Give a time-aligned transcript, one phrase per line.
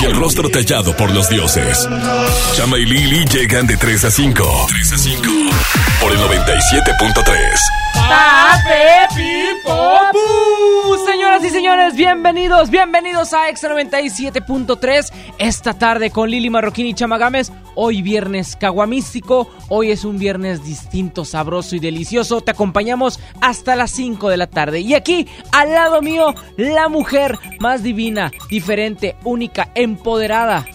[0.00, 1.88] Y el rostro tallado por los dioses.
[2.54, 4.66] Chama y Lili llegan de 3 a 5.
[4.68, 5.22] 3 a 5.
[6.00, 7.60] Por el 97.3.
[11.06, 15.12] Señoras y señores, bienvenidos, bienvenidos a Extra 97.3.
[15.38, 17.52] Esta tarde con Lili Marroquín y Chamagames.
[17.74, 19.48] Hoy viernes caguamístico.
[19.68, 22.40] Hoy es un viernes distinto, sabroso y delicioso.
[22.40, 24.80] Te acompañamos hasta las 5 de la tarde.
[24.80, 30.66] Y aquí, al lado mío, la mujer más divina, diferente, única, empoderada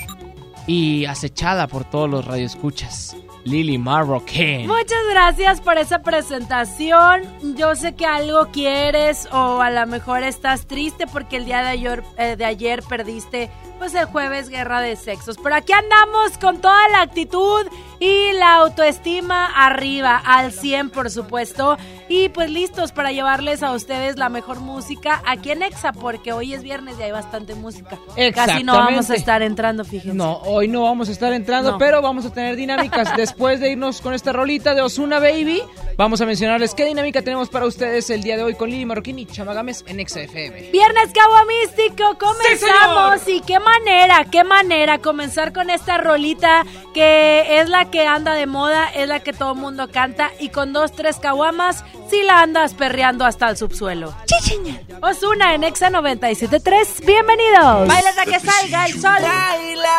[0.65, 3.15] y acechada por todos los radioescuchas.
[3.47, 4.67] Lili Marroquín.
[4.67, 7.21] Muchas gracias por esa presentación.
[7.55, 11.69] Yo sé que algo quieres o a lo mejor estás triste porque el día de
[11.69, 15.37] ayer, eh, de ayer perdiste pues el jueves guerra de sexos.
[15.41, 17.67] Pero aquí andamos con toda la actitud
[17.99, 21.77] y la autoestima arriba, al 100 por supuesto.
[22.09, 26.53] Y pues listos para llevarles a ustedes la mejor música aquí en Exa, porque hoy
[26.53, 27.97] es viernes y hay bastante música.
[28.33, 30.17] Casi no vamos a estar entrando, fíjense.
[30.17, 33.13] No, hoy no vamos a estar entrando, pero vamos a tener dinámicas.
[33.17, 35.61] Después de irnos con esta rolita de Osuna Baby,
[35.97, 39.19] vamos a mencionarles qué dinámica tenemos para ustedes el día de hoy con Lili Marroquín
[39.19, 40.71] y Chamagames en Exa FM.
[40.71, 41.11] Viernes
[41.47, 48.05] Místico, comenzamos y qué manera, qué manera comenzar con esta rolita que es la que
[48.05, 51.83] anda de moda, es la que todo el mundo canta y con dos, tres caguamas
[52.09, 54.13] si la andas perreando hasta el subsuelo.
[54.25, 54.81] Chichiña.
[55.01, 57.87] Osuna en Exa 97.3, bienvenidos.
[57.87, 59.21] Baila hasta que salga el sol.
[59.21, 59.89] Baila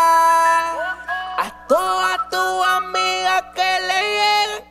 [1.38, 4.64] a toda tu amiga que le llegue.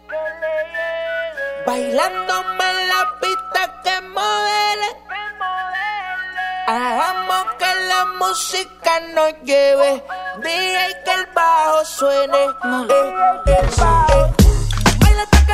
[1.66, 4.88] Bailándome en la pista que modele.
[6.70, 10.04] Hagamos que la música nos lleve.
[10.44, 12.44] DJ que el bajo suene.
[12.44, 12.50] Eh,
[13.48, 14.32] eh, eh.
[15.00, 15.54] Baila hasta que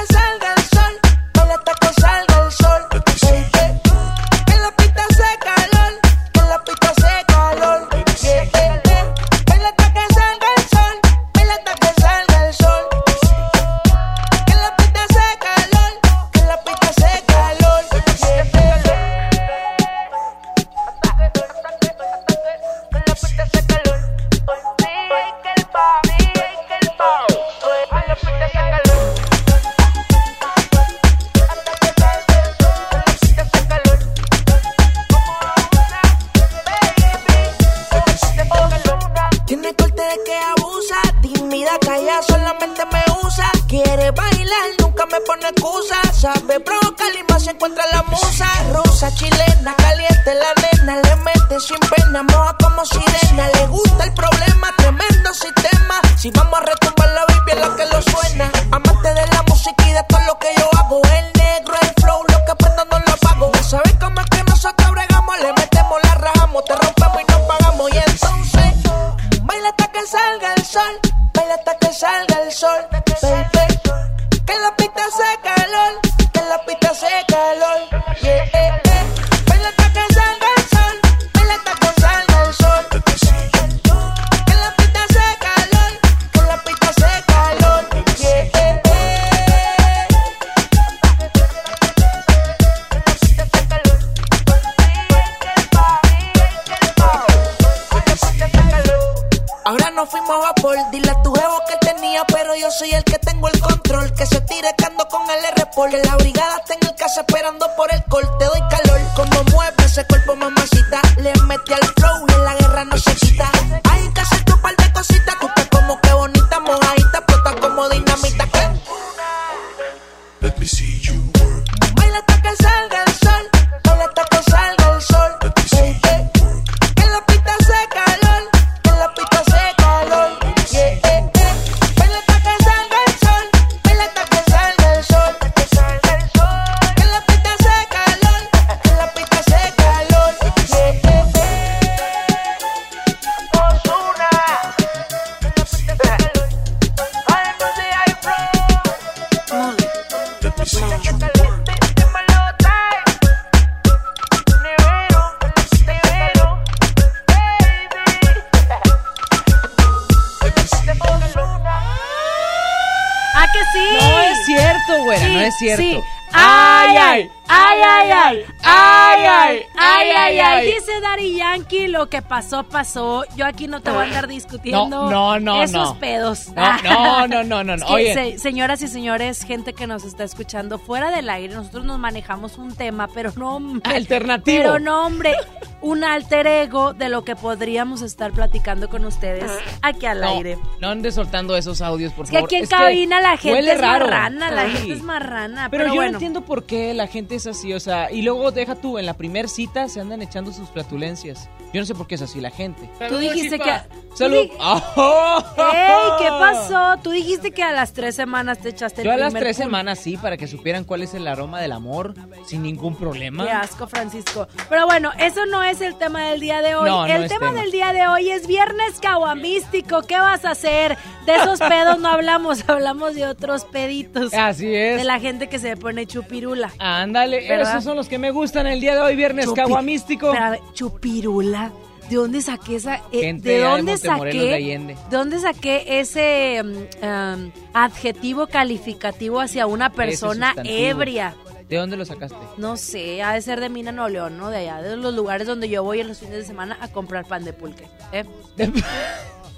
[172.34, 173.26] pasó, pasó.
[173.35, 176.47] Yo aquí no te voy a andar discutiendo No, no, no, esos pedos.
[176.56, 178.14] No, no, no, no, no, que, Oye.
[178.16, 182.58] se- señoras y señores, gente que nos está escuchando fuera del aire, nosotros nos manejamos
[182.58, 184.58] un tema, pero no hombre, Alternativo.
[184.64, 185.35] Pero no, hombre,
[185.82, 189.52] un alter ego de lo que podríamos estar platicando con ustedes
[189.84, 190.58] aquí al aire.
[190.82, 192.47] no andes soltando esos audios, por Es que favor.
[192.47, 194.06] aquí en cabina la gente es raro.
[194.08, 195.70] marrana, la gente es marrana.
[195.70, 198.24] Pero, Pero, yo bueno, no entiendo por qué la gente es así, o sea, y
[198.24, 201.47] luego deja tú, en la primer cita se andan echando sus flatulencias.
[201.73, 202.90] Yo no sé por qué es así la gente.
[203.09, 203.72] Tú dijiste que...
[204.16, 204.47] Salud.
[204.59, 205.43] ¡Oh!
[205.73, 206.11] ¡Ey!
[206.20, 206.97] ¿Qué pasó?
[207.02, 209.64] Tú dijiste que a las tres semanas te echaste el Yo a las tres pul-
[209.64, 212.14] semanas sí, para que supieran cuál es el aroma del amor,
[212.46, 213.43] sin ningún problema.
[213.43, 214.47] Qué asco, Francisco.
[214.70, 216.87] Pero bueno, eso no es el tema del día de hoy.
[216.90, 217.61] No, no el es tema, tema.
[217.61, 220.03] del día de hoy es viernes caguamístico.
[220.03, 220.96] ¿Qué vas a hacer?
[221.25, 224.31] De esos pedos no hablamos, hablamos de otros peditos.
[224.35, 224.97] Así es.
[224.97, 226.72] De la gente que se pone chupirula.
[226.78, 227.72] Ándale, ¿Verdad?
[227.72, 230.31] esos son los que me gustan el día de hoy, viernes Chupi- caguamístico.
[230.31, 231.62] Pero, a
[232.09, 232.95] ¿De dónde saqué esa?
[233.11, 234.33] eh, Gente ¿De dónde saqué?
[234.37, 234.95] de Allende.
[235.09, 241.35] ¿De dónde saqué ese mm, um, adjetivo calificativo hacia una persona ebria?
[241.69, 242.35] ¿De dónde lo sacaste?
[242.57, 244.49] No sé, ha de ser de Mina, Nuevo León, ¿no?
[244.49, 247.25] De allá, de los lugares donde yo voy en los fines de semana a comprar
[247.25, 247.85] pan de pulque.
[248.11, 248.25] ¿eh?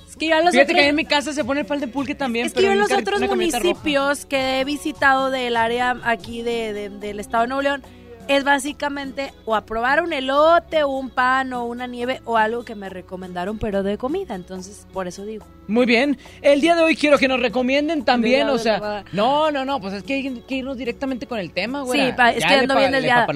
[0.08, 1.82] Es que yo a los Fíjate otros, que en mi casa se pone el pan
[1.82, 2.46] de pulque también.
[2.46, 6.72] es que pero yo en los otros municipios que he visitado del área aquí de,
[6.72, 7.84] de- del estado de Nuevo León,
[8.28, 12.64] es básicamente o a probar un elote o un pan o una nieve o algo
[12.66, 14.36] que me recomendaron, pero de comida.
[14.36, 15.46] Entonces, por eso digo.
[15.68, 16.18] Muy bien.
[16.42, 19.94] El día de hoy quiero que nos recomienden también, o sea, no, no, no, pues
[19.94, 22.00] es que hay que irnos directamente con el tema, güey.
[22.00, 23.28] Sí, es Ya que ando bien desviada.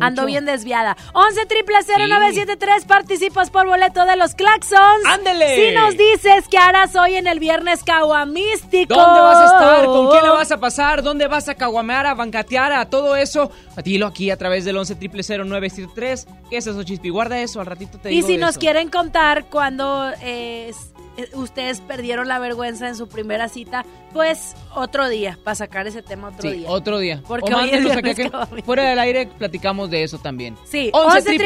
[0.00, 0.96] Ando bien desviada.
[1.14, 5.04] 11 triple 0973 participas por boleto de los Claxons.
[5.06, 5.68] ¡Ándele!
[5.68, 8.94] Si nos dices qué harás hoy en el viernes caguamístico.
[8.94, 9.84] ¿Dónde vas a estar?
[9.86, 11.02] ¿Con quién la vas a pasar?
[11.02, 13.50] ¿Dónde vas a caguamear, a bancatear, a todo eso?
[13.84, 16.26] Dilo aquí a través del 11 triple 0973.
[16.50, 17.10] ¿Qué es eso, Chispi?
[17.10, 18.60] Guarda eso, al ratito te Y digo si de nos eso.
[18.60, 20.95] quieren contar cuando eh, s- eh,
[21.34, 26.28] ustedes perdieron la vergüenza en su primera cita, pues otro día, para sacar ese tema
[26.28, 26.70] otro Sí, día.
[26.70, 27.22] otro día.
[27.26, 28.30] Porque o hoy es acá que
[28.64, 30.56] fuera del aire platicamos de eso también.
[30.64, 31.38] Sí, 11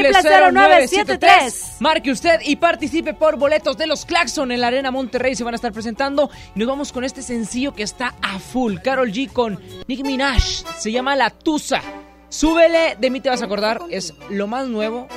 [0.52, 1.76] 0973.
[1.80, 5.34] Marque usted y participe por boletos de los Claxon en la Arena Monterrey.
[5.34, 6.30] Se van a estar presentando.
[6.54, 8.76] Y nos vamos con este sencillo que está a full.
[8.82, 10.42] Carol G con Nicki Minaj.
[10.78, 11.82] Se llama La Tusa.
[12.28, 13.80] Súbele, de mí te vas a acordar.
[13.90, 15.08] Es lo más nuevo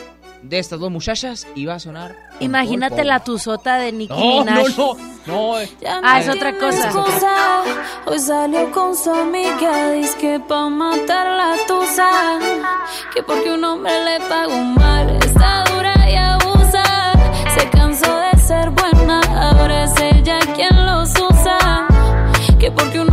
[0.43, 2.15] de estas dos muchachas y va a sonar.
[2.39, 4.77] Imagínate la tuzota de Nicki No, Minaj.
[4.77, 5.13] no, no.
[5.25, 5.69] No, eh.
[6.03, 6.91] Ah, es otra cosa.
[8.05, 12.09] Hoy salió con su amiga, dice que pa' matar la tusa.
[13.13, 16.83] Que porque un hombre le pagó mal, está dura y abusa.
[17.57, 21.87] Se cansó de ser buena, ahora es ella quien los usa.
[22.59, 23.12] Que porque un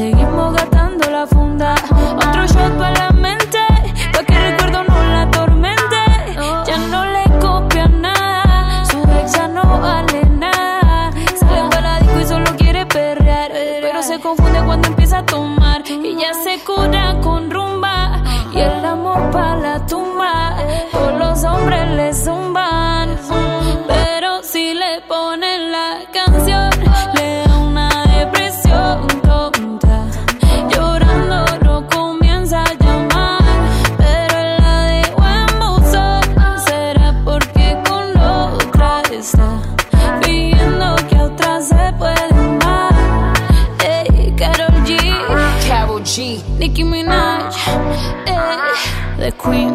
[0.00, 1.74] seguimos gastando la funda.
[2.16, 3.58] Otro shot para la mente,
[4.12, 6.00] pa' que el recuerdo no la atormente.
[6.38, 6.64] Oh.
[6.68, 11.12] Ya no le copia nada, su ex ya no vale nada.
[11.38, 11.70] Sale ah.
[11.70, 16.32] para disco y solo quiere perrear, pero se confunde cuando empieza a tomar y ya
[16.44, 18.22] se cura con rumba
[18.54, 20.30] y el amor para la tumba.
[20.32, 20.56] Ah.
[20.92, 22.59] Todos los hombres le zumba.
[49.40, 49.72] Queen,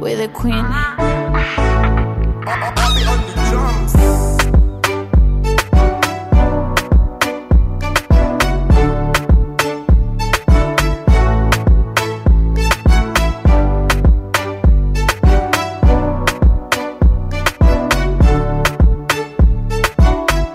[0.00, 0.64] we're the queen.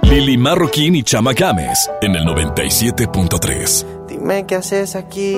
[0.03, 4.07] Lili Marroquín y Chama Games en el 97.3.
[4.07, 5.37] Dime qué haces aquí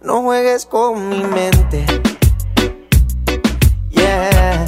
[0.00, 1.84] No juegues con mi mente.
[3.90, 4.66] Yeah.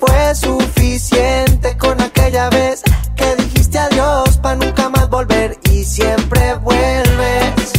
[0.00, 2.82] Fue suficiente con aquella vez
[3.16, 7.72] que dijiste adiós para nunca más volver y siempre vuelves.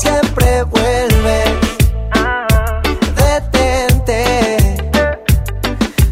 [0.00, 1.50] Siempre vuelves.
[3.16, 4.76] Detente.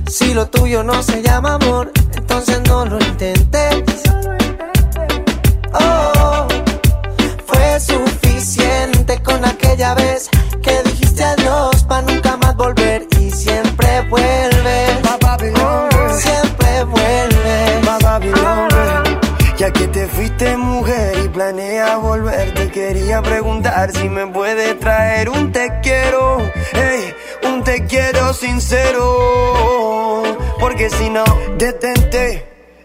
[0.09, 4.02] Si lo tuyo no se llama amor, entonces no lo intentes.
[9.78, 10.28] Aquella vez
[10.61, 14.99] que dijiste adiós para nunca más volver y siempre vuelves.
[16.20, 17.38] Siempre vuelves.
[19.56, 25.28] Ya que te fuiste mujer y planeas volver, te quería preguntar si me puedes traer
[25.30, 26.38] un te quiero,
[26.73, 30.23] hey, un te quiero sincero.
[30.61, 31.25] Porque si no,
[31.56, 32.58] detente,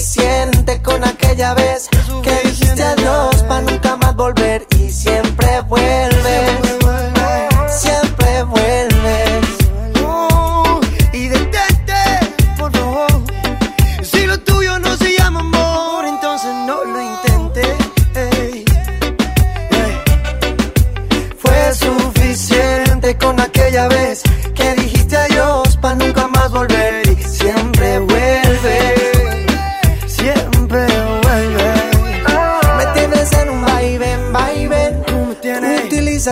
[0.00, 1.88] Suficiente con aquella vez
[2.22, 6.45] que dijiste adiós para nunca más volver y siempre vuelves.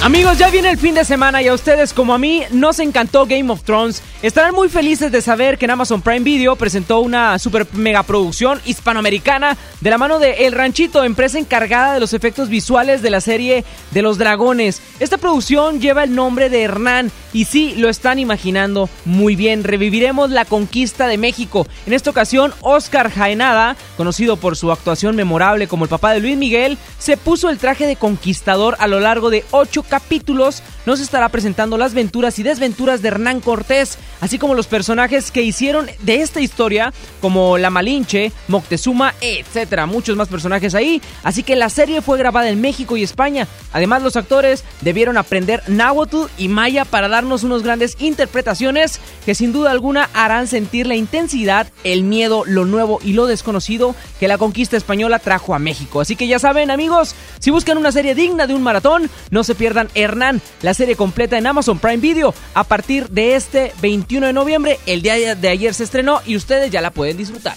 [0.00, 3.26] Amigos, ya viene el fin de semana y a ustedes como a mí nos encantó
[3.26, 4.00] Game of Thrones.
[4.22, 8.60] Estarán muy felices de saber que en Amazon Prime Video presentó una super mega producción
[8.64, 13.20] hispanoamericana de la mano de El Ranchito, empresa encargada de los efectos visuales de la
[13.20, 14.80] serie de los dragones.
[15.00, 19.64] Esta producción lleva el nombre de Hernán y sí, lo están imaginando muy bien.
[19.64, 21.66] Reviviremos la conquista de México.
[21.86, 26.36] En esta ocasión, Oscar Jaenada, conocido por su actuación memorable como el papá de Luis
[26.36, 30.62] Miguel, se puso el traje de conquistador a lo largo de ocho capítulos.
[30.88, 35.42] Nos estará presentando las venturas y desventuras de Hernán Cortés, así como los personajes que
[35.42, 39.84] hicieron de esta historia, como la Malinche, Moctezuma, etcétera.
[39.84, 41.02] Muchos más personajes ahí.
[41.24, 43.46] Así que la serie fue grabada en México y España.
[43.74, 49.52] Además, los actores debieron aprender náhuatl y maya para darnos unos grandes interpretaciones que sin
[49.52, 54.38] duda alguna harán sentir la intensidad, el miedo, lo nuevo y lo desconocido que la
[54.38, 56.00] conquista española trajo a México.
[56.00, 59.54] Así que ya saben, amigos, si buscan una serie digna de un maratón, no se
[59.54, 60.40] pierdan Hernán,
[60.78, 64.78] serie completa en Amazon Prime Video a partir de este 21 de noviembre.
[64.86, 67.56] El día de ayer se estrenó y ustedes ya la pueden disfrutar.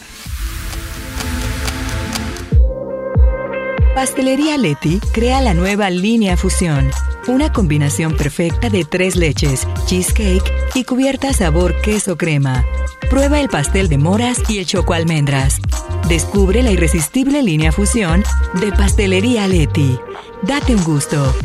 [3.93, 6.89] Pastelería Leti crea la nueva línea Fusión,
[7.27, 12.65] una combinación perfecta de tres leches, cheesecake y cubierta sabor queso crema.
[13.11, 15.59] Prueba el pastel de moras y el choco almendras.
[16.07, 18.23] Descubre la irresistible línea Fusión
[18.59, 19.99] de Pastelería Leti.
[20.41, 21.35] Date un gusto.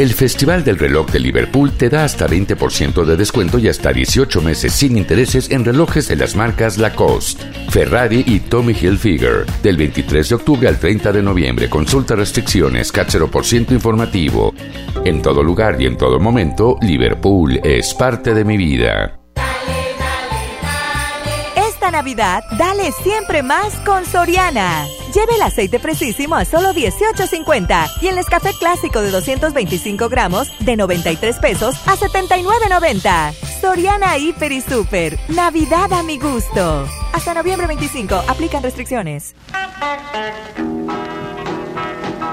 [0.00, 4.40] El Festival del Reloj de Liverpool te da hasta 20% de descuento y hasta 18
[4.40, 9.44] meses sin intereses en relojes de las marcas Lacoste, Ferrari y Tommy Hilfiger.
[9.62, 11.68] Del 23 de octubre al 30 de noviembre.
[11.68, 14.54] Consulta restricciones, 0% informativo.
[15.04, 19.19] En todo lugar y en todo momento, Liverpool es parte de mi vida.
[22.00, 24.86] Navidad, dale siempre más con Soriana.
[25.12, 30.76] Lleve el aceite fresísimo a solo 18.50 y el escafé clásico de 225 gramos de
[30.76, 33.34] 93 pesos a 79.90.
[33.60, 35.18] Soriana Hiper y Super.
[35.28, 36.88] Navidad a mi gusto.
[37.12, 38.14] Hasta noviembre 25.
[38.26, 39.34] Aplican restricciones.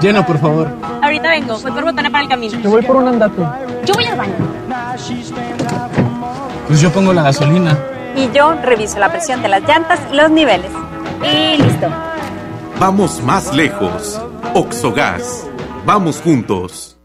[0.00, 0.72] Lleno, por favor.
[1.02, 1.58] Ahorita vengo.
[1.58, 2.58] Voy por botana para el camino.
[2.58, 3.42] Yo voy por un andate.
[3.84, 4.34] Yo voy al baño.
[6.68, 7.97] Pues yo pongo la gasolina.
[8.18, 10.72] Y yo reviso la presión de las llantas y los niveles.
[11.22, 11.86] Y listo.
[12.80, 14.20] Vamos más lejos.
[14.54, 15.46] Oxogas.
[15.86, 16.98] Vamos juntos.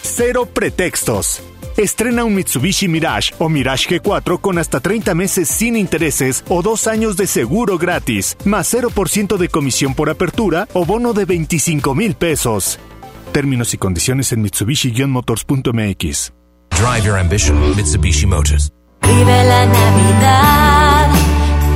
[0.00, 1.42] Cero pretextos.
[1.76, 6.86] Estrena un Mitsubishi Mirage o Mirage G4 con hasta 30 meses sin intereses o dos
[6.86, 12.14] años de seguro gratis, más 0% de comisión por apertura o bono de 25 mil
[12.14, 12.78] pesos.
[13.32, 16.32] Términos y condiciones en Mitsubishi-motors.mx.
[16.70, 18.70] Drive your ambition, Mitsubishi Motors.
[19.06, 21.08] Vive la Navidad,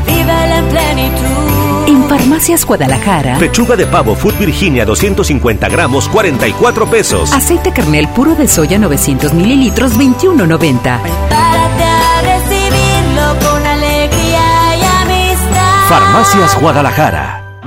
[0.07, 1.89] vive en plenitud.
[1.89, 3.39] En Farmacias Guadalajara.
[3.39, 7.33] Pechuga de pavo Food Virginia 250 gramos, 44 pesos.
[7.33, 11.01] Aceite carnel puro de soya 900 mililitros, 21.90.
[11.01, 15.89] Prepárate a recibirlo con alegría y amistad.
[15.89, 17.48] Farmacias Guadalajara.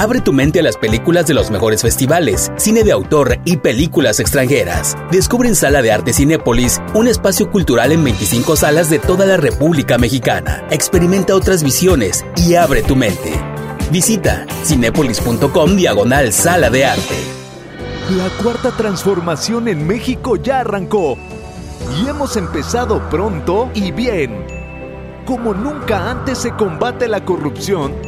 [0.00, 4.20] Abre tu mente a las películas de los mejores festivales, cine de autor y películas
[4.20, 4.96] extranjeras.
[5.10, 9.36] Descubre en Sala de Arte Cinépolis un espacio cultural en 25 salas de toda la
[9.36, 10.64] República Mexicana.
[10.70, 13.32] Experimenta otras visiones y abre tu mente.
[13.90, 17.16] Visita cinépolis.com diagonal Sala de Arte.
[18.16, 21.18] La cuarta transformación en México ya arrancó
[22.00, 24.46] y hemos empezado pronto y bien.
[25.26, 28.07] Como nunca antes se combate la corrupción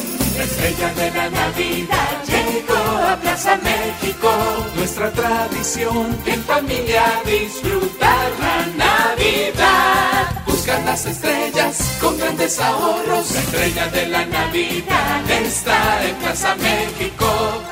[0.41, 4.31] La estrella de la Navidad llegó a Plaza México.
[4.75, 10.43] Nuestra tradición en familia disfrutar la Navidad.
[10.47, 13.31] Buscar las estrellas con grandes ahorros.
[13.35, 17.10] La estrella de la Navidad está en Plaza México.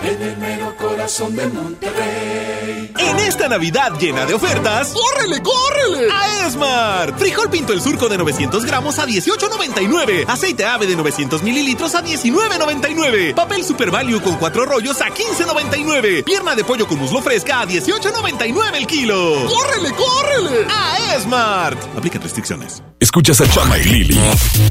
[0.01, 2.91] En el mero corazón de Monterrey.
[2.97, 6.07] En esta Navidad llena de ofertas, ¡córrele, córrele!
[6.11, 7.17] A Esmar.
[7.17, 10.25] Frijol pinto el surco de 900 gramos a 18.99.
[10.27, 13.35] Aceite ave de 900 mililitros a 19.99.
[13.35, 16.23] Papel Super Value con cuatro rollos a 15.99.
[16.23, 19.47] Pierna de pollo con muslo fresca a 18.99 el kilo.
[19.47, 20.67] ¡Córrele, córrele!
[20.69, 21.97] A Esmart.
[21.97, 22.81] Aplica restricciones.
[23.01, 24.19] Escuchas a Chama y Lili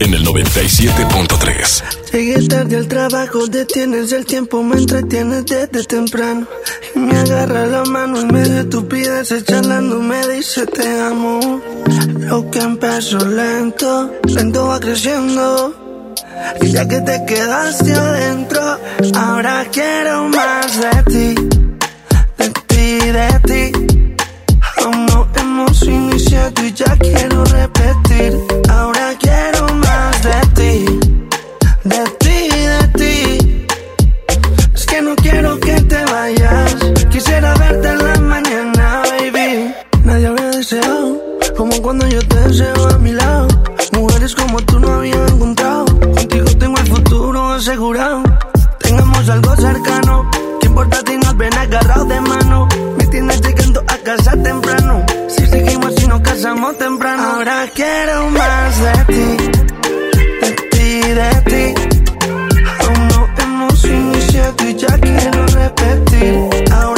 [0.01, 2.13] en el 97.3.
[2.13, 6.47] Llegué tarde al trabajo, detienes el tiempo, me entretienes desde temprano.
[6.95, 11.63] Y me agarra la mano en medio de estupidez, charlando, me dice te amo.
[12.19, 15.75] Lo que empezó lento, lento va creciendo.
[16.61, 18.79] Y ya que te quedaste adentro,
[19.15, 21.35] ahora quiero más de ti,
[22.37, 23.98] de ti, de ti.
[25.59, 28.39] Aún no hemos iniciado y ya quiero repetir.
[28.69, 31.01] Ahora quiero más de ti,
[31.85, 33.67] de ti, de ti.
[34.73, 36.77] Es que no quiero que te vayas.
[37.11, 39.75] Quisiera verte en la mañana, baby.
[40.05, 41.21] Nadie habría deseado
[41.57, 43.49] como cuando yo te deseo a mi lado.
[43.93, 45.87] Mujeres como tú no había encontrado.
[45.87, 48.23] Contigo tengo el futuro asegurado.
[48.79, 50.31] Tengamos algo cercano.
[50.61, 52.69] ¿Qué importa si nos ven agarrados de mano?
[52.97, 55.08] Me tienes llegando a casa temprano.
[55.51, 57.23] Seguimos si nos casamos temprano.
[57.23, 57.33] Ah.
[57.37, 59.27] Ahora quiero más de ti,
[60.43, 61.65] de ti, de ti.
[62.81, 66.49] Aún no hemos iniciado y ya quiero repetir.
[66.73, 66.98] Ahora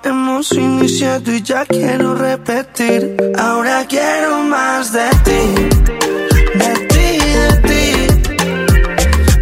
[0.43, 3.15] y ya quiero repetir.
[3.37, 5.43] Ahora quiero más de ti,
[6.57, 7.83] de ti, de ti.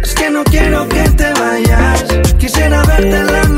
[0.02, 2.04] Es que no quiero que te vayas.
[2.38, 3.49] Quisiera verte en la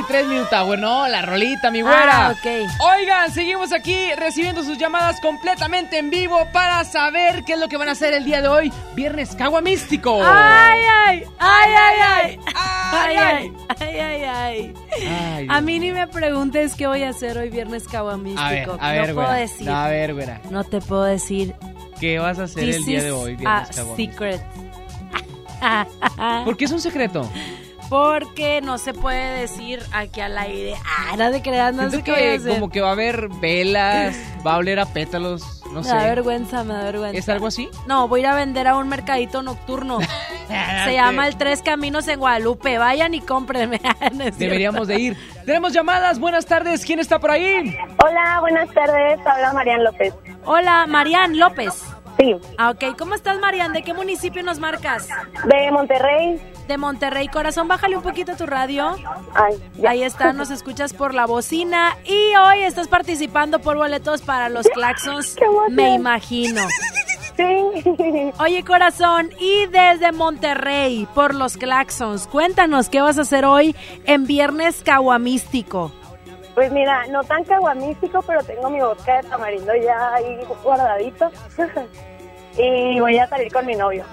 [0.00, 0.66] 23 minutos.
[0.66, 2.28] Bueno, la rolita, mi güera.
[2.28, 2.70] Ah, ok.
[2.96, 7.76] Oigan, seguimos aquí recibiendo sus llamadas completamente en vivo para saber qué es lo que
[7.76, 10.20] van a hacer el día de hoy, Viernes Cagua Místico.
[10.24, 12.40] Ay, ay, ay, ay, ay.
[12.54, 13.52] Ay, ay.
[13.78, 18.42] ay, ay, ay, A mí ni me preguntes qué voy a hacer hoy viernes caguamístico.
[18.42, 19.32] A ver, a no ver, puedo güera.
[19.40, 19.68] decir.
[19.70, 20.40] A ver, güera.
[20.50, 21.54] No te puedo decir.
[22.00, 24.24] ¿Qué vas a hacer This el día de hoy, Viernes Cagua Místico?
[24.24, 24.42] secret.
[26.46, 27.28] ¿Por qué es un secreto?
[27.90, 30.74] Porque no se puede decir aquí al aire.
[30.86, 32.52] Ah, no de creas, no Siento sé qué voy a que hacer.
[32.54, 35.90] como que va a haber velas, va a oler a pétalos, no me sé.
[35.94, 37.18] da vergüenza, me da vergüenza.
[37.18, 37.68] ¿Es algo así?
[37.88, 39.98] No, voy a ir a vender a un mercadito nocturno.
[40.84, 42.78] Se llama el Tres Caminos en Guadalupe.
[42.78, 43.80] Vayan y cómprenme.
[44.12, 44.24] No.
[44.24, 45.16] Deberíamos de ir.
[45.46, 46.18] Tenemos llamadas.
[46.18, 46.84] Buenas tardes.
[46.84, 47.76] ¿Quién está por ahí?
[48.04, 49.20] Hola, buenas tardes.
[49.24, 50.14] Habla Marian López.
[50.44, 51.82] Hola, Marian López.
[52.20, 52.36] Sí.
[52.58, 52.96] Ah, ok.
[52.98, 53.72] ¿Cómo estás, Marian?
[53.72, 55.08] ¿De qué municipio nos marcas?
[55.46, 56.40] De Monterrey.
[56.68, 57.28] De Monterrey.
[57.28, 58.94] Corazón, bájale un poquito tu radio.
[59.34, 61.96] Ay, Ahí está, nos escuchas por la bocina.
[62.04, 65.36] Y hoy estás participando por boletos para los claxons.
[65.70, 66.62] Me imagino.
[67.36, 68.32] Sí.
[68.38, 74.26] Oye, corazón, y desde Monterrey, por los claxons, cuéntanos qué vas a hacer hoy en
[74.26, 75.90] Viernes Caguamístico.
[76.60, 81.30] Pues mira, no tan caguamístico, pero tengo mi vodka de tamarindo ya ahí guardadito.
[82.58, 84.04] y voy a salir con mi novio.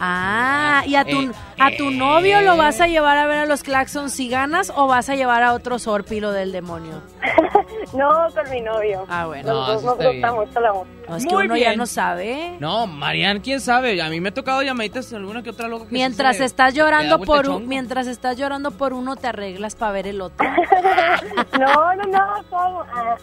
[0.00, 3.46] Ah, ¿y a tu, Eh, a tu novio lo vas a llevar a ver a
[3.46, 7.02] los claxons si ganas o vas a llevar a otro sorpilo del demonio?
[7.94, 9.04] No, con mi novio.
[9.08, 9.52] Ah, bueno.
[9.52, 10.34] Los No, nos está gusta bien.
[10.34, 10.92] mucho la música.
[11.10, 11.78] No, es que Muy uno ya bien.
[11.78, 12.56] no sabe.
[12.58, 14.00] No, Marian, quién sabe.
[14.00, 15.84] A mí me ha tocado llamaditas alguna que otra loca.
[15.86, 19.92] que Mientras se estás llorando por un, mientras estás llorando por uno te arreglas para
[19.92, 20.46] ver el otro.
[21.58, 22.82] No, no, no, ¿cómo?
[22.92, 23.16] Ah.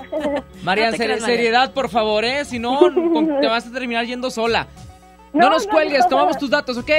[0.64, 2.46] Marian, No ser- seriedad, por favor, ¿eh?
[2.46, 4.68] Si no, con- te vas a terminar yendo sola.
[5.34, 6.90] No, No, nos no, cuelgues, tomamos tus datos, ¿ok?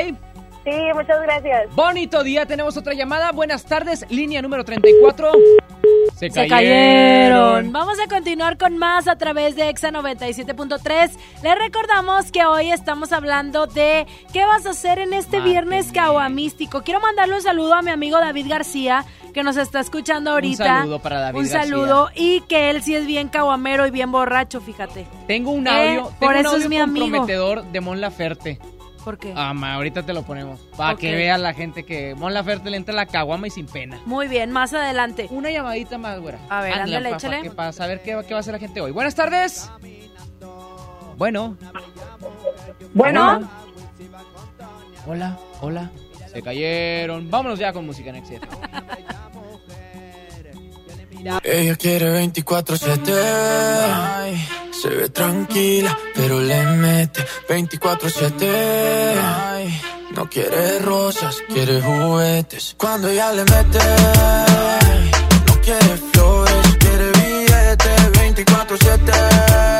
[0.64, 1.74] Sí, muchas gracias.
[1.74, 3.32] Bonito día, tenemos otra llamada.
[3.32, 5.32] Buenas tardes, línea número 34.
[6.16, 7.72] Se, Se cayeron.
[7.72, 11.12] Vamos a continuar con más a través de Exa 97.3.
[11.42, 16.82] Les recordamos que hoy estamos hablando de qué vas a hacer en este viernes caguamístico.
[16.82, 20.62] Quiero mandarle un saludo a mi amigo David García, que nos está escuchando ahorita.
[20.80, 24.60] saludo para David Un saludo y que él sí es bien caguamero y bien borracho,
[24.60, 25.06] fíjate.
[25.26, 27.06] Tengo un Eh, audio, por tengo un eso es audio mi amigo.
[27.06, 28.58] comprometedor de Mon Laferte.
[29.04, 29.32] ¿Por qué?
[29.36, 30.60] Ah, ma, ahorita te lo ponemos.
[30.76, 33.98] Para que vea la gente que Mon Laferte le entra la caguama y sin pena.
[34.04, 35.26] Muy bien, más adelante.
[35.30, 36.38] Una llamadita más, güera.
[36.48, 37.50] A ver, ándale, pa- échale.
[37.50, 38.90] Para saber qué, va- qué va a hacer la gente hoy.
[38.92, 39.70] Buenas tardes.
[41.16, 41.56] Bueno.
[42.94, 43.48] Bueno.
[45.06, 45.90] Hola, hola.
[46.32, 47.30] Se cayeron.
[47.30, 48.42] Vámonos ya con música en Exit.
[51.44, 53.12] Ella quiere 24-7.
[53.12, 58.48] Ay, Se ve tranquila, pero le mete 24-7.
[59.22, 59.80] Ay,
[60.14, 62.74] No quiere rosas, quiere juguetes.
[62.78, 63.78] Cuando ella le mete,
[65.46, 69.79] no quiere flores, quiere billetes 24-7.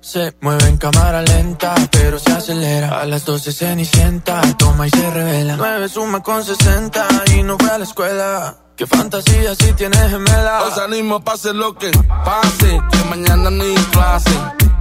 [0.00, 3.00] Se mueve en cámara lenta, pero se acelera.
[3.00, 5.56] A las 12 cenicienta, toma y se revela.
[5.56, 8.56] 9 suma con 60 y no fue a la escuela.
[8.76, 10.62] Qué fantasía si tienes gemela.
[10.64, 11.90] Hoy salimos pase lo que
[12.24, 14.30] pase, que mañana ni clase.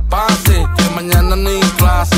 [0.10, 2.18] Pase, que mañana ni clase.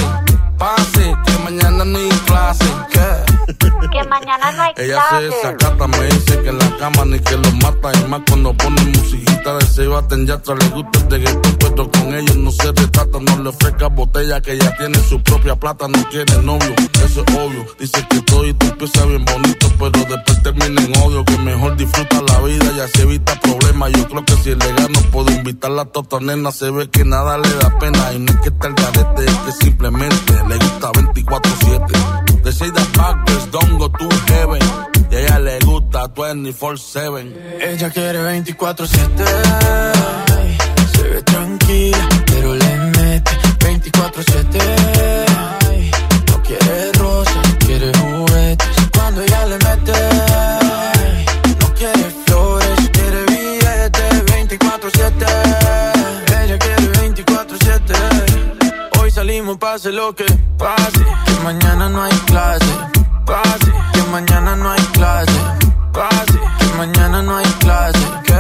[0.58, 2.66] Pase, que mañana ni clase.
[2.92, 3.33] ¿Qué?
[3.46, 7.20] ¿Qué Que mañana no hay Ella se desacata, me dice que en la cama ni
[7.20, 7.92] que lo mata.
[8.00, 12.14] Y más cuando pone musiquita de se baten ya le gusta el reggaetón, pero con
[12.14, 13.20] ellos no se retrata.
[13.20, 15.88] No le ofrezca botella que ya tiene su propia plata.
[15.88, 16.74] No quiere novio,
[17.06, 17.66] eso es obvio.
[17.80, 21.26] Dice que todo y tú empieza bien bonito, pero después termina en odio.
[21.26, 23.92] Que mejor disfruta la vida y así evita problemas.
[23.92, 26.52] Yo creo que si es legal no puedo invitar a la tota nena.
[26.52, 28.14] Se ve que nada le da pena.
[28.14, 32.33] Y no es que esté el garete, es que simplemente le gusta 24-7.
[32.54, 34.62] De say the backwards, don't go to heaven.
[35.10, 37.34] Y a ella le gusta 24-7.
[37.60, 38.89] Ella quiere 24-7.
[40.96, 45.26] Se ve tranquila, pero le mete 24-7.
[46.30, 48.68] No quiere rosas, quiere juguetes.
[48.94, 50.12] Cuando ella le mete,
[59.54, 59.60] 24-7.
[59.60, 60.26] Hoy salimos, pase lo que
[60.58, 61.06] pase.
[61.26, 62.66] Que mañana no hay clase.
[63.26, 65.32] Pase, que mañana no hay clase.
[65.94, 68.00] Pase, que mañana no hay clase.
[68.26, 68.34] ¿Qué?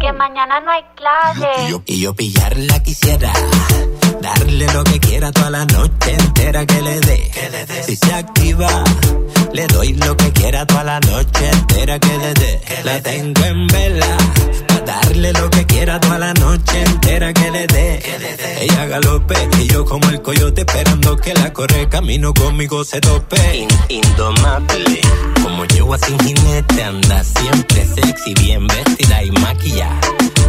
[0.00, 1.66] Que mañana no hay clase.
[1.66, 3.32] Y yo, y yo pillarla quisiera.
[4.20, 7.30] Darle lo que quiera toda la noche entera que le dé.
[7.86, 8.84] Si se activa,
[9.52, 12.60] le doy lo que quiera toda la noche entera que le dé.
[12.84, 14.16] La tengo en vela.
[14.86, 18.02] Darle lo que quiera toda la noche entera que le dé.
[18.60, 23.36] Ella galope y yo como el coyote esperando que la corre camino conmigo se tope.
[23.56, 25.00] In- indomable.
[25.42, 30.00] Como yegua sin jinete anda siempre sexy, bien vestida y maquillada.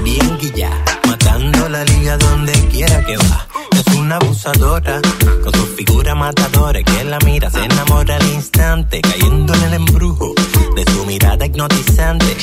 [0.03, 0.71] Bien guilla,
[1.07, 3.47] matando la liga donde quiera que va.
[3.71, 5.01] Es una abusadora,
[5.43, 10.33] con su figura matadora que la mira, se enamora al instante, cayendo en el embrujo
[10.75, 12.35] de su mirada hipnotizante,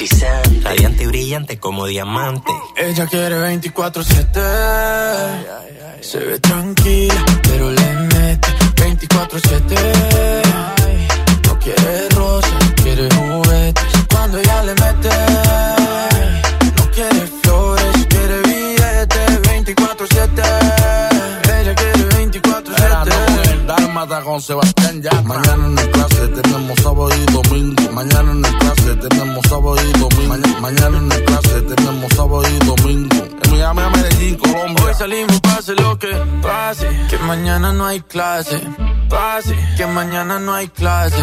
[0.62, 1.75] radiante y brillante como
[2.76, 4.40] Ella quiere 24-7.
[6.00, 10.42] Se ve tranquila, pero le mete 24-7.
[11.46, 13.84] No quiere rosas, quiere juguetes.
[14.10, 15.10] Cuando ella le mete,
[16.76, 20.65] no quiere flores, quiere billetes 24-7.
[24.06, 24.08] 24-7.
[24.08, 25.22] Dálmata con Sebastián ya.
[25.22, 27.92] Mañana en el clase tenemos sábado y domingo.
[27.92, 30.28] Mañana en el clase tenemos sábado y domingo.
[30.28, 33.16] Mañana, mañana en el clase tenemos sábado y domingo.
[33.42, 34.84] En Miami, a Medellín, Colombia.
[34.84, 36.88] Hoy salimos, pase lo que pase.
[37.10, 38.60] Que mañana no hay clase.
[39.08, 41.22] Pase, que mañana no hay clase.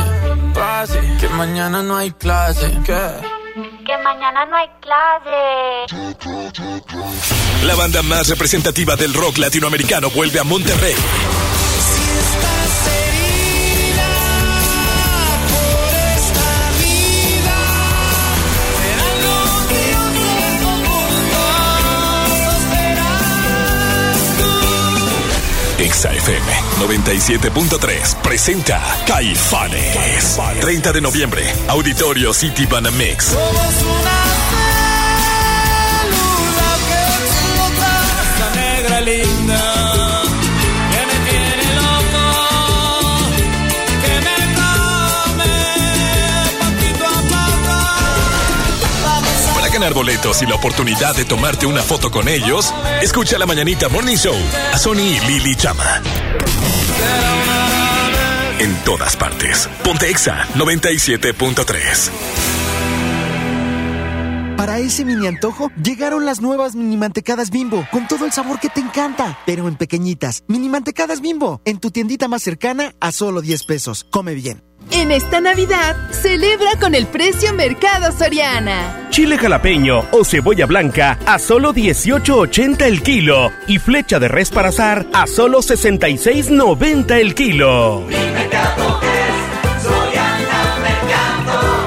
[0.54, 2.72] Pase, que mañana no hay clase.
[2.86, 3.34] ¿Qué?
[3.86, 5.86] Que mañana no hay clase.
[7.66, 10.96] La banda más representativa del rock latinoamericano vuelve a Monterrey.
[25.84, 26.46] Exa FM
[26.80, 30.40] 97.3 presenta Caifanes.
[30.60, 33.36] 30 de noviembre, Auditorio City Banamex.
[49.74, 54.16] Ganar boletos y la oportunidad de tomarte una foto con ellos, escucha la Mañanita Morning
[54.16, 54.36] Show
[54.72, 56.02] a Sony y Lili Chama.
[58.60, 59.68] En todas partes.
[59.84, 62.12] Ponte Exa 97.3.
[64.56, 68.70] Para ese mini antojo, llegaron las nuevas mini mantecadas bimbo, con todo el sabor que
[68.70, 70.44] te encanta, pero en pequeñitas.
[70.48, 74.06] Mini mantecadas bimbo, en tu tiendita más cercana a solo 10 pesos.
[74.10, 74.64] Come bien.
[74.92, 79.08] En esta Navidad, celebra con el precio Mercado Soriana.
[79.10, 84.70] Chile jalapeño o cebolla blanca a solo 18.80 el kilo y flecha de res para
[84.70, 88.06] azar a solo 66.90 el kilo.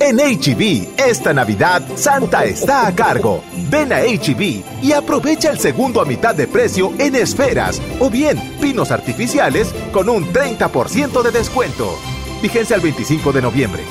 [0.00, 3.42] En HB, esta Navidad, Santa está a cargo.
[3.68, 8.38] Ven a HB y aprovecha el segundo a mitad de precio en esferas o bien
[8.60, 11.98] pinos artificiales con un 30% de descuento.
[12.40, 13.82] Vigencia al 25 de noviembre.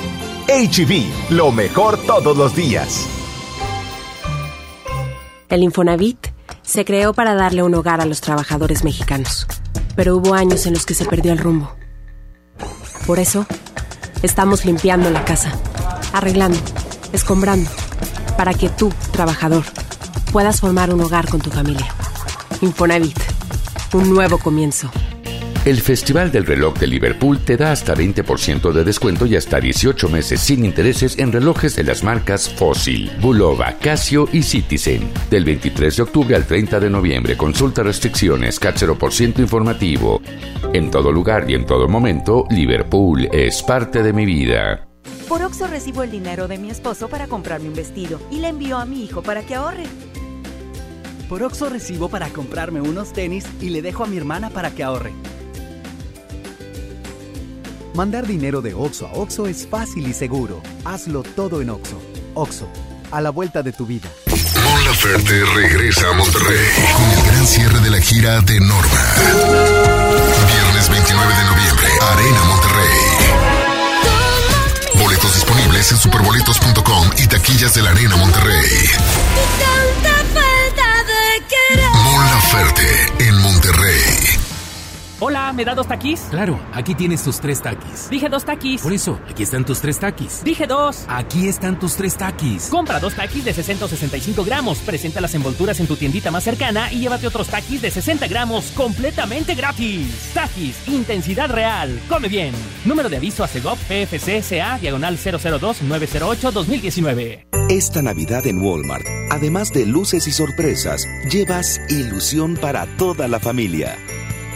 [0.48, 3.06] HB, lo mejor todos los días.
[5.50, 6.28] El Infonavit
[6.62, 9.46] se creó para darle un hogar a los trabajadores mexicanos,
[9.94, 11.74] pero hubo años en los que se perdió el rumbo.
[13.06, 13.46] Por eso,
[14.22, 15.52] estamos limpiando la casa,
[16.12, 16.58] arreglando,
[17.12, 17.70] escombrando,
[18.36, 19.64] para que tú, trabajador,
[20.32, 21.86] puedas formar un hogar con tu familia.
[22.60, 23.18] Infonavit,
[23.92, 24.90] un nuevo comienzo.
[25.64, 30.08] El Festival del Reloj de Liverpool te da hasta 20% de descuento y hasta 18
[30.08, 35.10] meses sin intereses en relojes de las marcas Fossil, Bulova, Casio y Citizen.
[35.30, 40.22] Del 23 de octubre al 30 de noviembre, consulta restricciones, CAT 0% informativo.
[40.72, 44.87] En todo lugar y en todo momento, Liverpool es parte de mi vida.
[45.28, 48.78] Por Oxo recibo el dinero de mi esposo para comprarme un vestido y le envío
[48.78, 49.84] a mi hijo para que ahorre.
[51.28, 54.82] Por Oxo recibo para comprarme unos tenis y le dejo a mi hermana para que
[54.82, 55.12] ahorre.
[57.94, 60.62] Mandar dinero de Oxo a Oxo es fácil y seguro.
[60.84, 62.00] Hazlo todo en Oxo.
[62.34, 62.68] Oxo,
[63.10, 64.08] a la vuelta de tu vida.
[64.64, 66.66] Mon Laferte regresa a Monterrey
[66.96, 69.02] con el gran cierre de la gira de Norma.
[70.46, 73.07] Viernes 29 de noviembre, Arena Monterrey.
[75.78, 78.90] En superboletos.com y taquillas de la Arena Monterrey.
[82.02, 83.47] Mon Laferte en Monterrey.
[85.20, 86.20] Hola, ¿me da dos taquis?
[86.30, 88.08] Claro, aquí tienes tus tres taquis.
[88.08, 88.80] Dije dos taquis.
[88.80, 90.44] Por eso, aquí están tus tres taquis.
[90.44, 91.06] Dije dos.
[91.08, 92.68] Aquí están tus tres taquis.
[92.68, 94.78] Compra dos taquis de 665 gramos.
[94.78, 98.70] Presenta las envolturas en tu tiendita más cercana y llévate otros taquis de 60 gramos
[98.76, 100.30] completamente gratis.
[100.34, 101.98] Taquis, intensidad real.
[102.08, 102.54] Come bien.
[102.84, 107.44] Número de aviso a CEGOP PFC CA diagonal 002-908-2019.
[107.68, 113.98] Esta Navidad en Walmart, además de luces y sorpresas, llevas ilusión para toda la familia.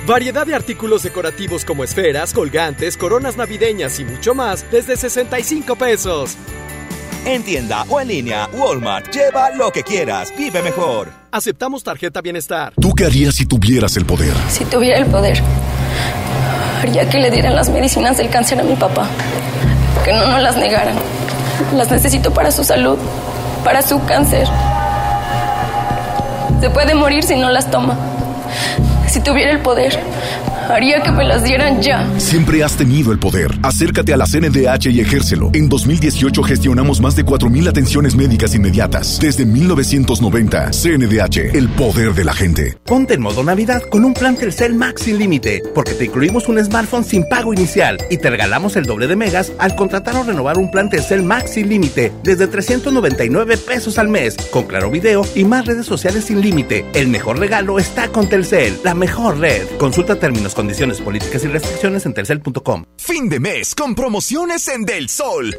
[0.07, 6.37] Variedad de artículos decorativos como esferas, colgantes, coronas navideñas y mucho más desde 65 pesos.
[7.25, 9.15] En tienda o en línea, Walmart.
[9.15, 10.33] Lleva lo que quieras.
[10.37, 11.09] Vive mejor.
[11.31, 12.73] Aceptamos tarjeta bienestar.
[12.81, 14.35] ¿Tú qué harías si tuvieras el poder?
[14.49, 15.41] Si tuviera el poder,
[16.81, 19.09] haría que le dieran las medicinas del cáncer a mi papá.
[20.05, 20.97] Que no nos las negaran.
[21.77, 22.99] Las necesito para su salud,
[23.63, 24.49] para su cáncer.
[26.61, 27.97] Se puede morir si no las toma.
[29.13, 29.93] Si tuviera el poder,
[30.69, 32.07] haría que me las dieran ya.
[32.19, 33.51] Siempre has tenido el poder.
[33.63, 35.51] Acércate a la CNDH y ejércelo.
[35.53, 39.19] En 2018 gestionamos más de 4.000 atenciones médicas inmediatas.
[39.21, 42.77] Desde 1990, CNDH, el poder de la gente.
[42.85, 46.63] Ponte en modo Navidad con un plan Telcel Max sin límite, porque te incluimos un
[46.65, 50.59] smartphone sin pago inicial y te regalamos el doble de megas al contratar o renovar
[50.59, 55.45] un plan Telcel Max sin límite desde 399 pesos al mes, con claro video y
[55.45, 56.85] más redes sociales sin límite.
[56.95, 59.67] El mejor regalo está con Telcel, la mejor red.
[59.79, 62.85] Consulta términos, condiciones, políticas y restricciones en telcel.com.
[62.97, 65.57] Fin de mes con promociones en Del Sol.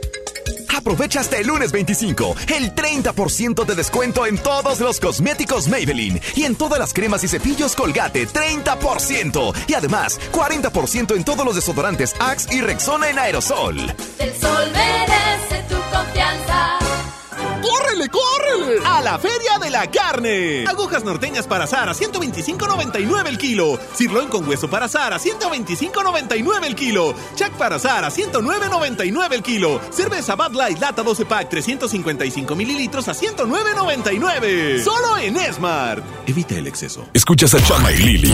[0.76, 6.44] Aprovecha hasta el lunes 25 el 30% de descuento en todos los cosméticos Maybelline y
[6.44, 12.16] en todas las cremas y cepillos Colgate 30% y además 40% en todos los desodorantes
[12.20, 13.78] Axe y Rexona en aerosol.
[14.20, 16.83] El sol merece tu confianza.
[17.64, 18.82] ¡Córrele, córrele!
[18.86, 20.66] A la Feria de la Carne.
[20.68, 23.80] Agujas norteñas para asar a 125.99 el kilo.
[23.96, 27.16] Sirloin con hueso para asar a 125.99 el kilo.
[27.36, 29.80] Chac para asar a 109.99 el kilo.
[29.92, 34.84] Cerveza Bud Light lata 12 pack 355 mililitros a 109.99.
[34.84, 36.04] Solo en Smart.
[36.28, 37.08] Evita el exceso.
[37.14, 38.34] Escuchas a Chama y Lili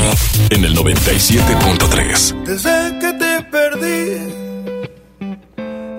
[0.50, 2.44] en el 97.3.
[2.44, 4.49] Desde que te perdí,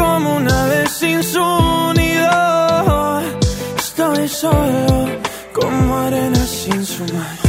[0.00, 1.46] como una vez sin su
[2.00, 3.20] nido.
[3.76, 4.86] Estoy solo
[5.52, 7.39] como arena sin su mar.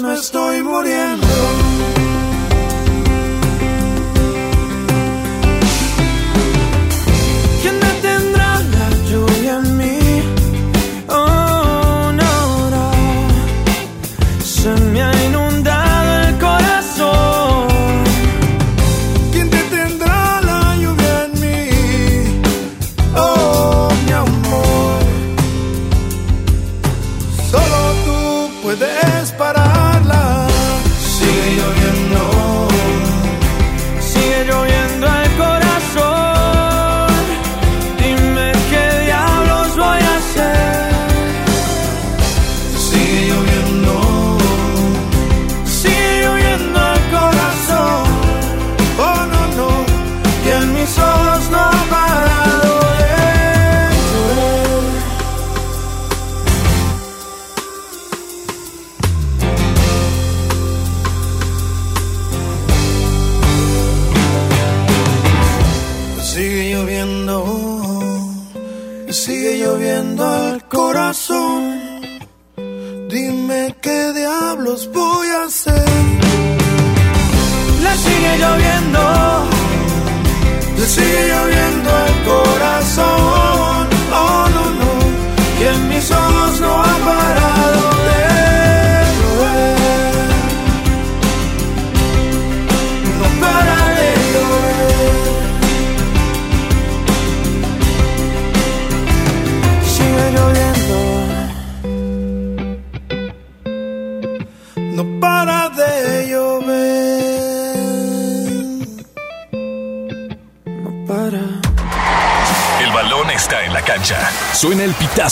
[0.00, 1.25] Me estoy muriendo.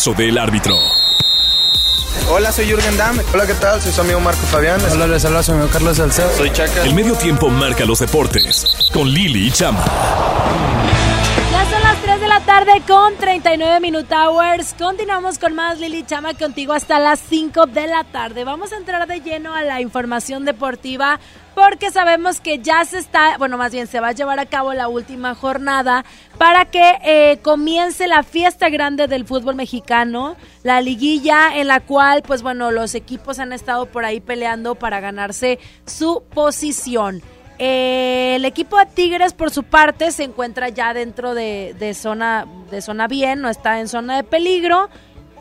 [0.07, 0.77] El pitazo del árbitro.
[2.31, 3.19] Hola, soy Jürgen Damm.
[3.33, 3.81] Hola, ¿qué tal?
[3.81, 4.81] Soy su amigo Marco Fabián.
[4.93, 6.31] Hola, les habla su amigo Carlos Salcedo.
[6.37, 6.85] Soy Chaca.
[6.85, 8.67] El medio tiempo marca los deportes.
[8.93, 9.85] Con Lili y Chama.
[11.53, 14.75] Ya son las 3 de la tarde con 39 Minute Hours.
[14.79, 18.45] Continuamos con más Lili Chama contigo hasta las 5 de la tarde.
[18.45, 21.21] Vamos a entrar de lleno a la información deportiva
[21.69, 24.75] porque sabemos que ya se está, bueno, más bien se va a llevar a cabo
[24.75, 26.05] la última jornada
[26.37, 32.23] para que eh, comience la fiesta grande del fútbol mexicano, la liguilla en la cual,
[32.23, 37.23] pues bueno, los equipos han estado por ahí peleando para ganarse su posición.
[37.59, 42.47] Eh, el equipo de Tigres, por su parte, se encuentra ya dentro de, de zona
[42.71, 44.91] de zona bien, no está en zona de peligro.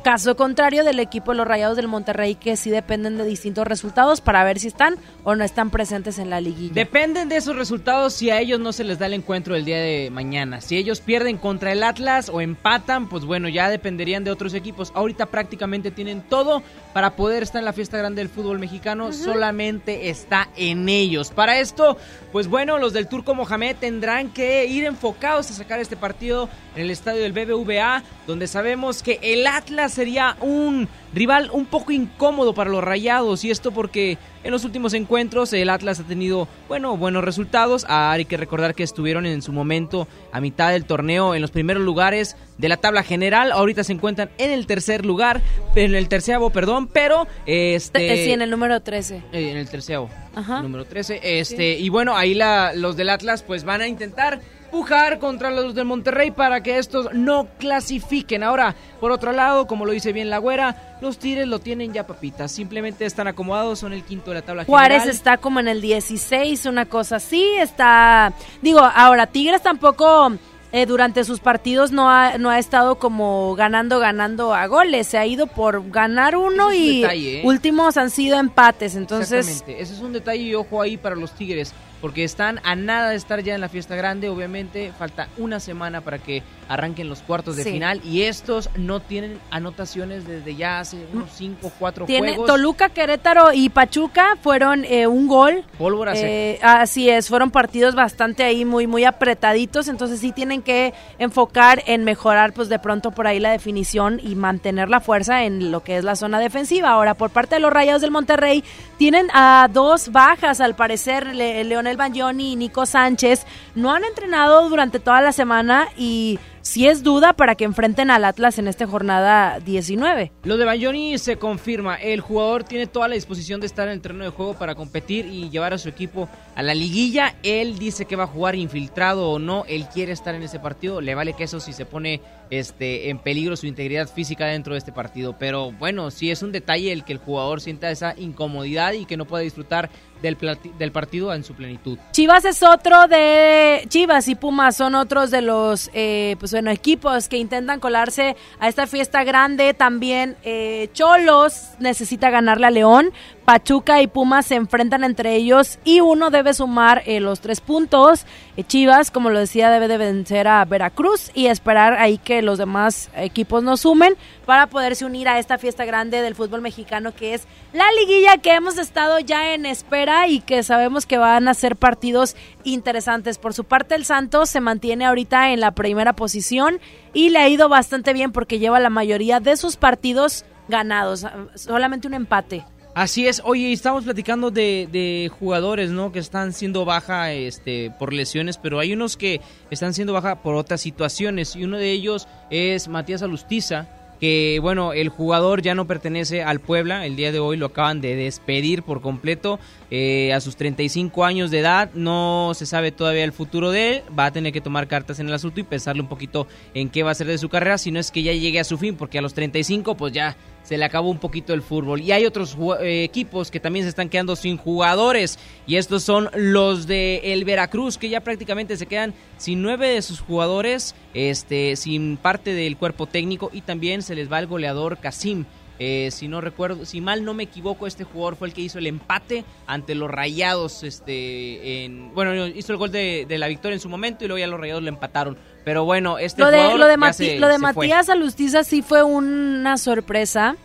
[0.04, 4.20] Caso contrario del equipo de los Rayados del Monterrey, que sí dependen de distintos resultados
[4.20, 6.74] para ver si están o no están presentes en la liguilla.
[6.74, 9.78] Dependen de esos resultados si a ellos no se les da el encuentro el día
[9.78, 10.60] de mañana.
[10.60, 14.92] Si ellos pierden contra el Atlas o empatan, pues bueno, ya dependerían de otros equipos.
[14.94, 19.14] Ahorita prácticamente tienen todo para poder estar en la fiesta grande del fútbol mexicano.
[19.14, 21.32] Solamente está en ellos.
[21.32, 21.96] Para esto,
[22.34, 26.82] pues bueno, los del Turco Mohamed tendrán que ir enfocados a sacar este partido en
[26.82, 32.54] el estadio del BBVA, donde sabemos que el Atlas sería un rival un poco incómodo
[32.54, 36.98] para los Rayados y esto porque en los últimos encuentros el Atlas ha tenido bueno
[36.98, 37.86] buenos resultados.
[37.88, 41.52] Ah, hay que recordar que estuvieron en su momento a mitad del torneo en los
[41.52, 43.52] primeros lugares de la tabla general.
[43.52, 45.42] Ahorita se encuentran en el tercer lugar,
[45.76, 49.18] en el terceavo, perdón, pero este Eh, sí, en el número 13.
[49.32, 50.62] eh, en el terceavo, Ajá.
[50.62, 51.20] número 13.
[51.40, 54.40] Este, y bueno, ahí la, los del Atlas pues van a intentar
[54.74, 58.42] pujar contra los del Monterrey para que estos no clasifiquen.
[58.42, 62.08] Ahora, por otro lado, como lo dice bien la güera, los Tigres lo tienen ya
[62.08, 62.52] papitas.
[62.52, 66.66] Simplemente están acomodados, son el quinto de la tabla Juárez está como en el 16,
[66.66, 68.34] una cosa así, está...
[68.64, 70.32] Digo, ahora, Tigres tampoco
[70.72, 75.20] eh, durante sus partidos no ha, no ha estado como ganando, ganando a goles, se
[75.20, 77.46] ha ido por ganar uno es y detalle, ¿eh?
[77.46, 79.48] últimos han sido empates, entonces...
[79.48, 79.84] Exactamente.
[79.84, 83.16] Ese es un detalle y ojo ahí para los Tigres, porque están a nada de
[83.16, 84.28] estar ya en la fiesta grande.
[84.28, 87.72] Obviamente, falta una semana para que arranquen los cuartos de Sí.
[87.72, 92.48] final y estos no tienen anotaciones desde ya hace unos 5 o 4 Tiene juegos.
[92.48, 95.64] Toluca, Querétaro y Pachuca fueron eh, un gol.
[95.78, 96.12] Pólvora.
[96.16, 101.84] Eh, así es, fueron partidos bastante ahí muy muy apretaditos, entonces sí tienen que enfocar
[101.86, 105.84] en mejorar pues de pronto por ahí la definición y mantener la fuerza en lo
[105.84, 106.90] que es la zona defensiva.
[106.90, 108.62] Ahora, por parte de los Rayados del Monterrey
[108.98, 114.70] tienen a dos bajas al parecer, Le- Leonel Bagnoni y Nico Sánchez no han entrenado
[114.70, 118.88] durante toda la semana y si es duda para que enfrenten al Atlas en esta
[118.88, 120.32] jornada 19.
[120.44, 124.02] Lo de Bayoni se confirma, el jugador tiene toda la disposición de estar en el
[124.02, 127.36] terreno de juego para competir y llevar a su equipo a la liguilla.
[127.44, 131.02] Él dice que va a jugar infiltrado o no, él quiere estar en ese partido,
[131.02, 134.80] le vale que eso si se pone este, en peligro su integridad física dentro de
[134.80, 135.36] este partido.
[135.38, 139.18] Pero bueno, sí es un detalle el que el jugador sienta esa incomodidad y que
[139.18, 139.90] no pueda disfrutar
[140.22, 140.38] del,
[140.78, 141.98] del partido en su plenitud.
[142.12, 143.86] Chivas es otro de...
[143.90, 148.70] Chivas y Pumas son otros de los eh, pues bueno, equipos que intentan colarse a
[148.70, 149.74] esta fiesta grande.
[149.74, 153.12] También eh, Cholos necesita ganarle a León.
[153.46, 158.26] Pachuca y Pumas se enfrentan entre ellos y uno debe sumar eh, los tres puntos.
[158.56, 162.58] Eh, Chivas, como lo decía, debe de vencer a Veracruz y esperar ahí que los
[162.58, 164.16] demás equipos nos sumen
[164.46, 168.54] para poderse unir a esta fiesta grande del fútbol mexicano que es la liguilla que
[168.54, 173.38] hemos estado ya en espera y que sabemos que van a ser partidos interesantes.
[173.38, 176.80] Por su parte, el Santos se mantiene ahorita en la primera posición
[177.14, 181.26] y le ha ido bastante bien porque lleva la mayoría de sus partidos ganados,
[181.56, 182.66] solamente un empate.
[182.96, 186.12] Así es, oye, estamos platicando de, de, jugadores, ¿no?
[186.12, 189.42] Que están siendo baja este, por lesiones, pero hay unos que
[189.72, 191.56] están siendo baja por otras situaciones.
[191.56, 193.88] Y uno de ellos es Matías Alustiza,
[194.20, 198.00] que bueno, el jugador ya no pertenece al Puebla, el día de hoy lo acaban
[198.00, 203.24] de despedir por completo eh, a sus 35 años de edad, no se sabe todavía
[203.24, 206.04] el futuro de él, va a tener que tomar cartas en el asunto y pensarle
[206.04, 208.34] un poquito en qué va a ser de su carrera, si no es que ya
[208.34, 211.54] llegue a su fin, porque a los 35 pues ya se le acabó un poquito
[211.54, 212.02] el fútbol.
[212.02, 215.38] Y hay otros eh, equipos que también se están quedando sin jugadores.
[215.68, 220.02] Y estos son los de el Veracruz, que ya prácticamente se quedan sin nueve de
[220.02, 223.50] sus jugadores, este, sin parte del cuerpo técnico.
[223.54, 225.46] Y también se les va el goleador Casim.
[225.80, 228.80] Eh, si no recuerdo, si mal no me equivoco, este jugador fue el que hizo
[228.80, 230.84] el empate ante los Rayados.
[230.84, 234.48] Este, en, bueno, hizo el gol de, la victoria en su momento y luego ya
[234.48, 235.38] los Rayados le empataron.
[235.66, 239.04] Pero bueno, este lo de, jugador lo de, ya lo de Matías Alustiza sí fue
[239.04, 240.56] una sorpresa.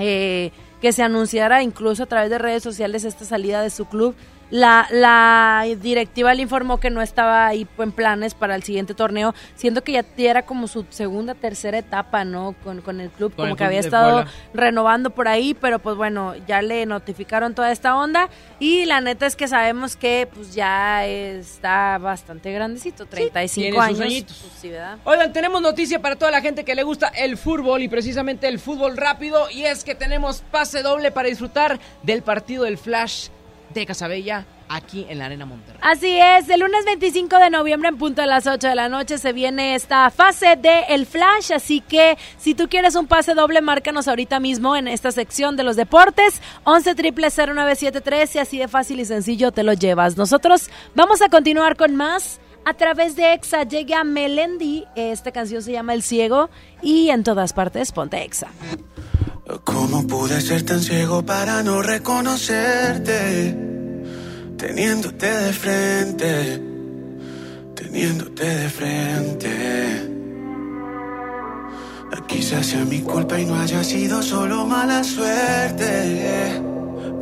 [0.00, 4.14] Eh, que se anunciara incluso a través de redes sociales esta salida de su club.
[4.50, 9.34] La, la directiva le informó que no estaba ahí en planes para el siguiente torneo,
[9.54, 12.54] siendo que ya era como su segunda, tercera etapa, ¿no?
[12.64, 14.24] Con, con el club, como que había estado
[14.54, 18.28] renovando por ahí, pero pues bueno, ya le notificaron toda esta onda
[18.58, 23.98] y la neta es que sabemos que pues ya está bastante grandecito, 35 años.
[23.98, 24.72] Pues,
[25.04, 28.58] Oigan, tenemos noticia para toda la gente que le gusta el fútbol y precisamente el
[28.58, 33.28] fútbol rápido y es que tenemos pase doble para disfrutar del partido del Flash
[33.74, 35.80] de Casabella aquí en la Arena Monterrey.
[35.82, 39.18] Así es, el lunes 25 de noviembre en punto de las 8 de la noche
[39.18, 43.60] se viene esta fase de El Flash, así que si tú quieres un pase doble,
[43.60, 48.68] márcanos ahorita mismo en esta sección de los deportes, 11 triple 0973 y así de
[48.68, 50.16] fácil y sencillo te lo llevas.
[50.16, 52.40] Nosotros vamos a continuar con más.
[52.64, 56.50] A través de Exa llega Melendi, esta canción se llama El Ciego
[56.82, 58.48] y en todas partes ponte Exa.
[59.64, 63.56] ¿Cómo pude ser tan ciego para no reconocerte?
[64.58, 66.62] Teniéndote de frente,
[67.74, 70.08] teniéndote de frente.
[72.26, 76.56] Quizás sea mi culpa y no haya sido solo mala suerte.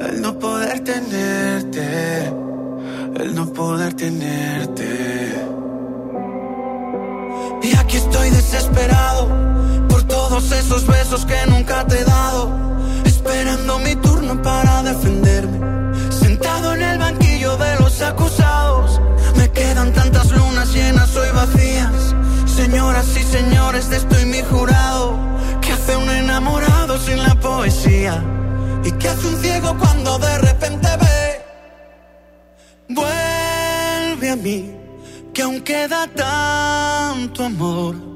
[0.00, 2.26] El no poder tenerte,
[3.20, 5.32] el no poder tenerte.
[7.62, 9.55] Y aquí estoy desesperado
[10.28, 12.50] todos esos besos que nunca te he dado,
[13.04, 15.58] esperando mi turno para defenderme.
[16.10, 19.00] Sentado en el banquillo de los acusados,
[19.36, 22.14] me quedan tantas lunas llenas hoy vacías.
[22.44, 25.16] Señoras y señores, de estoy mi jurado.
[25.60, 28.20] ¿Qué hace un enamorado sin la poesía?
[28.84, 31.44] ¿Y qué hace un ciego cuando de repente ve?
[32.88, 34.74] Vuelve a mí,
[35.32, 38.15] que aún queda tanto amor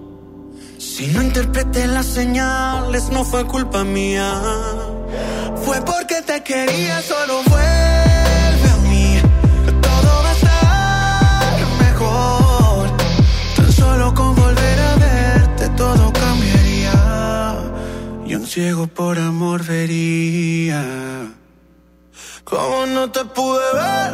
[1.01, 4.29] si no interpreté las señales, no fue culpa mía.
[5.65, 9.19] Fue porque te quería, solo vuelve a mí.
[9.81, 12.97] Todo va a estar mejor.
[13.57, 16.95] Tan solo con volver a verte, todo cambiaría.
[18.27, 20.85] Y un ciego por amor vería.
[22.45, 24.13] ¿Cómo no te pude ver?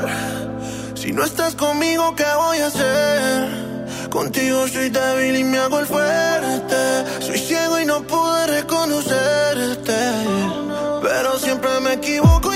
[0.94, 3.75] Si no estás conmigo, ¿qué voy a hacer?
[4.16, 6.76] Contigo soy débil y me hago el fuerte.
[7.20, 9.98] Soy ciego y no pude reconocerte.
[11.02, 12.55] Pero siempre me equivoco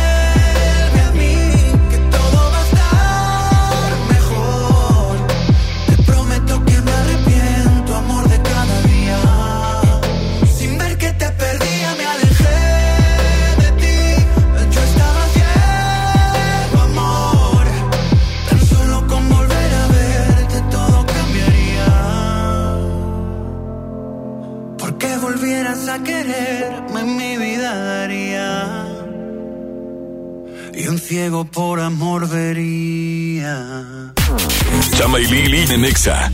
[26.01, 28.85] a quererme, mi vida daría.
[30.73, 34.13] Y un ciego por amor vería.
[34.97, 36.31] Chama y Lili de Nexa.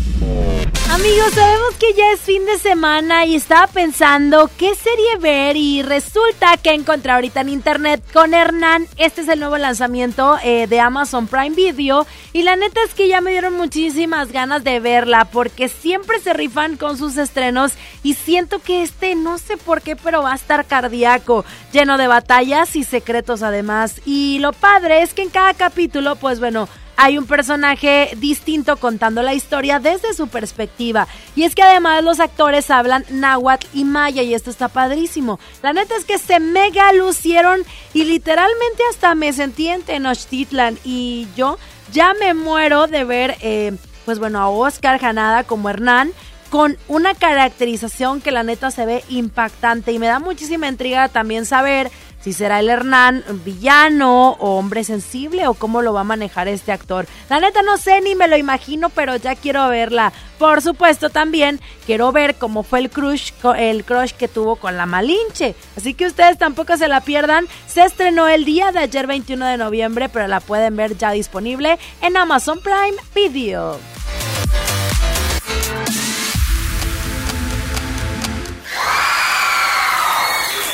[0.89, 5.83] Amigos, sabemos que ya es fin de semana y estaba pensando qué serie ver y
[5.83, 8.87] resulta que encontré ahorita en internet con Hernán.
[8.97, 13.07] Este es el nuevo lanzamiento eh, de Amazon Prime Video y la neta es que
[13.07, 18.15] ya me dieron muchísimas ganas de verla porque siempre se rifan con sus estrenos y
[18.15, 22.75] siento que este no sé por qué pero va a estar cardíaco, lleno de batallas
[22.75, 24.01] y secretos además.
[24.05, 26.67] Y lo padre es que en cada capítulo, pues bueno,
[26.97, 31.07] hay un personaje distinto contando la historia desde su perspectiva.
[31.35, 35.39] Y es que además los actores hablan náhuatl y maya y esto está padrísimo.
[35.61, 37.61] La neta es que se mega lucieron
[37.93, 41.59] y literalmente hasta me sentí en Tenochtitlan y yo
[41.93, 46.11] ya me muero de ver, eh, pues bueno, a Oscar Janada como Hernán
[46.49, 51.45] con una caracterización que la neta se ve impactante y me da muchísima intriga también
[51.45, 51.91] saber
[52.21, 56.71] si será el Hernán villano o hombre sensible o cómo lo va a manejar este
[56.71, 57.07] actor.
[57.29, 60.11] La neta no sé ni me lo imagino, pero ya quiero verla.
[60.37, 64.85] Por supuesto también quiero ver cómo fue el crush, el crush que tuvo con la
[64.85, 65.55] Malinche.
[65.75, 67.47] Así que ustedes tampoco se la pierdan.
[67.67, 71.79] Se estrenó el día de ayer 21 de noviembre, pero la pueden ver ya disponible
[72.01, 73.79] en Amazon Prime Video.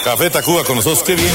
[0.04, 1.32] Café Tacuba con nosotros, qué bien.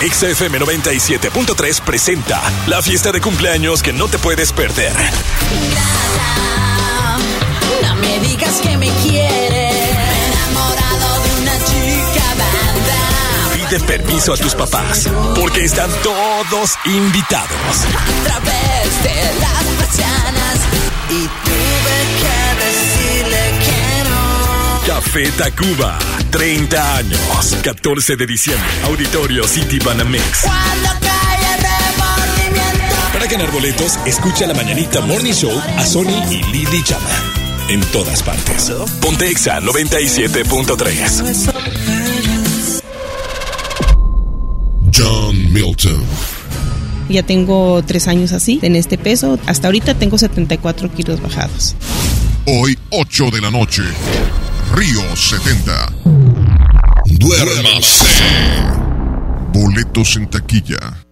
[0.00, 4.92] XFM 97.3 presenta la fiesta de cumpleaños que no te puedes perder.
[7.82, 9.74] No me digas que me quieres.
[10.28, 13.68] Enamorado de una chica banda.
[13.68, 17.86] Pide permiso a tus papás, porque están todos invitados.
[17.96, 20.60] A través de las persianas.
[21.10, 21.45] Y
[24.96, 25.98] Café Tacuba,
[26.30, 27.20] 30 años,
[27.62, 30.40] 14 de diciembre, Auditorio City Banamex.
[30.40, 33.12] Cuando cae el.
[33.12, 37.10] Para ganar boletos, escucha la mañanita Morning Show a Sony y Lily Chama.
[37.68, 38.72] En todas partes.
[39.02, 41.52] Pontexa 97.3.
[44.96, 46.02] John Milton.
[47.10, 49.38] Ya tengo tres años así, en este peso.
[49.44, 51.76] Hasta ahorita tengo 74 kilos bajados.
[52.46, 53.82] Hoy, 8 de la noche.
[54.74, 55.92] Río 70.
[57.18, 58.04] Duérmase.
[59.52, 61.05] Boletos en taquilla.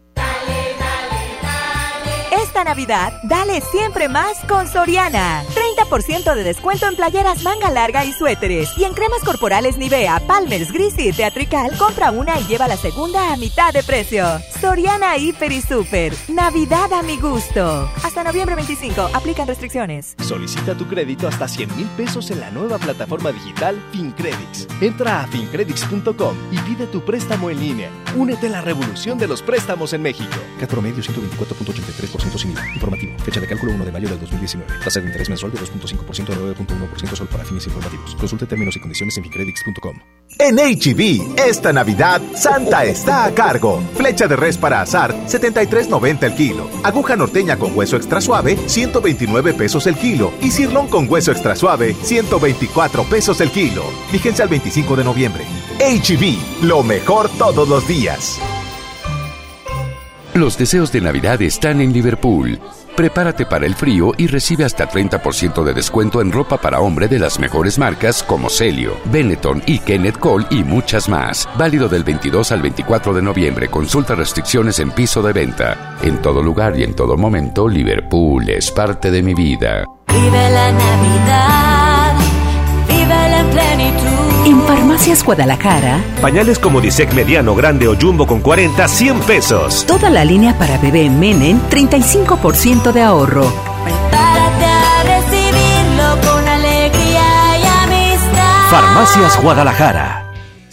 [2.64, 5.42] Esta Navidad, dale siempre más con Soriana.
[5.76, 8.70] 30% de descuento en playeras manga larga y suéteres.
[8.78, 13.34] Y en cremas corporales Nivea, Palmer's, Gris y Teatrical, compra una y lleva la segunda
[13.34, 14.24] a mitad de precio.
[14.62, 16.14] Soriana Hiper y Super.
[16.28, 17.86] Navidad a mi gusto.
[18.02, 19.10] Hasta noviembre 25.
[19.12, 20.14] Aplican restricciones.
[20.22, 24.68] Solicita tu crédito hasta 100 mil pesos en la nueva plataforma digital FinCredits.
[24.80, 27.90] Entra a fincredits.com y pide tu préstamo en línea.
[28.16, 30.36] Únete a la revolución de los préstamos en México.
[30.58, 33.12] CAT promedio 124.83% sin Informativo.
[33.20, 34.72] Fecha de cálculo 1 de mayo del 2019.
[34.84, 38.14] Tasa de interés mensual de 2.5% a 9.1% solo para fines informativos.
[38.16, 39.98] Consulte términos y condiciones en fincredits.com.
[40.38, 43.82] En HB, esta Navidad, Santa está a cargo.
[43.94, 46.68] Flecha de res para azar, 73.90 el kilo.
[46.82, 50.32] Aguja norteña con hueso extra suave, 129 pesos el kilo.
[50.40, 53.84] Y cirlón con hueso extra suave, 124 pesos el kilo.
[54.10, 55.44] Fíjense al 25 de noviembre.
[55.78, 58.40] HB, lo mejor todos los días.
[60.34, 62.58] Los deseos de Navidad están en Liverpool.
[62.96, 67.20] Prepárate para el frío y recibe hasta 30% de descuento en ropa para hombre de
[67.20, 71.48] las mejores marcas como Celio, Benetton y Kenneth Cole y muchas más.
[71.56, 73.68] Válido del 22 al 24 de noviembre.
[73.68, 75.96] Consulta restricciones en piso de venta.
[76.02, 79.84] En todo lugar y en todo momento, Liverpool es parte de mi vida.
[80.08, 82.16] Vive la Navidad.
[82.88, 84.23] Vive en plenitud.
[84.44, 89.84] En Farmacias Guadalajara, Pañales como Disec mediano, grande o jumbo con 40, 100 pesos.
[89.86, 93.50] toda la línea para bebé Menen, 35% de ahorro.
[93.84, 98.70] Prepárate a recibirlo con alegría y amistad.
[98.70, 100.23] Farmacias Guadalajara.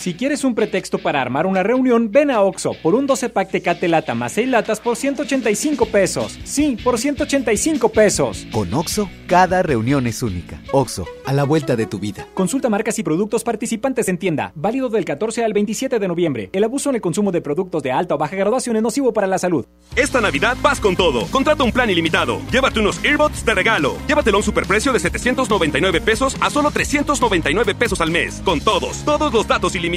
[0.02, 3.52] Si quieres un pretexto para armar una reunión, ven a Oxo por un 12 pack
[3.52, 6.40] Tecate Lata más 6 latas por 185 pesos.
[6.44, 8.48] Sí, por 185 pesos.
[8.52, 10.60] Con Oxo, cada reunión es única.
[10.72, 12.26] Oxo, a la vuelta de tu vida.
[12.34, 14.54] Consulta marcas y productos participantes en tienda.
[14.56, 16.50] Válido del 14 al 27 de noviembre.
[16.52, 19.28] El abuso en el consumo de productos de alta o baja graduación es nocivo para
[19.28, 19.68] la salud.
[19.96, 21.28] Esta Navidad vas con todo.
[21.28, 22.42] Contrata un plan ilimitado.
[22.52, 23.98] Llévate unos earbuds de regalo.
[24.08, 28.42] Llévatelo a un superprecio de 799 pesos a solo 399 pesos al mes.
[28.44, 29.91] Con todos, todos los datos ilimitados.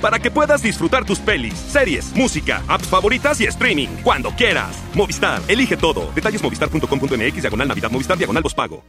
[0.00, 3.88] Para que puedas disfrutar tus pelis, series, música, apps favoritas y streaming.
[4.02, 4.76] Cuando quieras.
[4.94, 6.10] Movistar, elige todo.
[6.14, 8.82] Detalles movistar.com.mx, diagonal Navidad, Movistar, diagonal pago.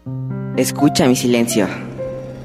[0.58, 1.68] Escucha mi silencio.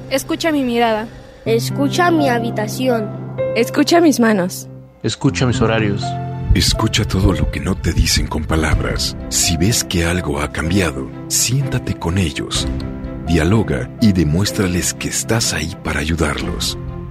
[0.09, 1.07] Escucha mi mirada.
[1.45, 3.09] Escucha mi habitación.
[3.55, 4.67] Escucha mis manos.
[5.03, 6.03] Escucha mis horarios.
[6.55, 9.15] Escucha todo lo que no te dicen con palabras.
[9.29, 12.67] Si ves que algo ha cambiado, siéntate con ellos.
[13.27, 16.77] Dialoga y demuéstrales que estás ahí para ayudarlos.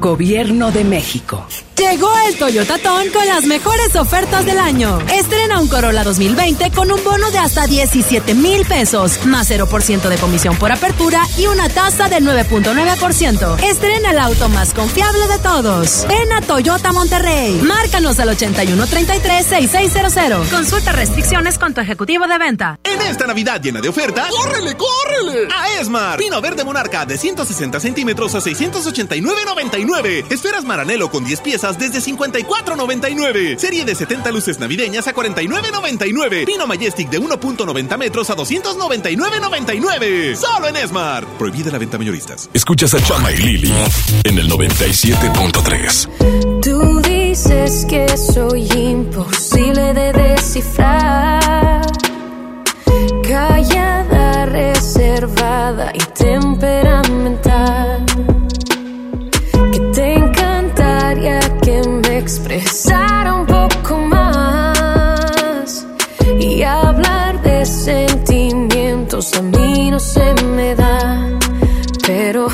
[0.00, 1.46] Gobierno de México.
[1.76, 4.98] Llegó el Toyota Ton con las mejores ofertas del año.
[5.12, 10.16] Estrena un Corolla 2020 con un bono de hasta 17 mil pesos, más 0% de
[10.16, 13.62] comisión por apertura y una tasa del 9.9%.
[13.64, 16.06] Estrena el auto más confiable de todos.
[16.08, 17.60] Ven a Toyota Monterrey.
[17.62, 20.48] Márcanos al 8133-6600.
[20.50, 22.78] Consulta restricciones con tu ejecutivo de venta.
[22.84, 25.48] En esta Navidad llena de ofertas, ¡córrele, córrele!
[25.54, 26.18] A Esmar.
[26.18, 29.83] Pino verde monarca de 160 centímetros a 689.99.
[30.30, 33.58] Esferas Maranelo con 10 piezas desde 54.99.
[33.58, 36.46] Serie de 70 luces navideñas a 49.99.
[36.46, 40.34] Pino Majestic de 1.90 metros a 299.99.
[40.34, 41.26] Solo en Esmar.
[41.38, 42.48] Prohibida la venta mayoristas.
[42.52, 43.72] Escuchas a Chama y Lili
[44.24, 46.60] en el 97.3.
[46.60, 51.82] Tú dices que soy imposible de descifrar.
[53.22, 58.04] Callada, reservada y temperamental.
[62.24, 65.86] Expresara un poco más.
[66.40, 71.28] Y hablar de sentimientos a mí no se me da.
[72.06, 72.48] Pero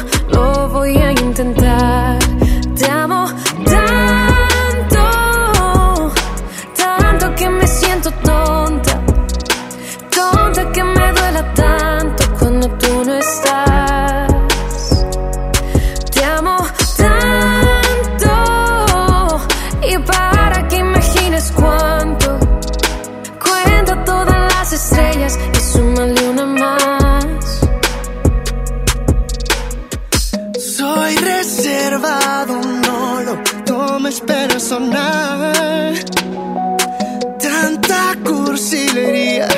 [37.41, 39.49] Tanta cursilería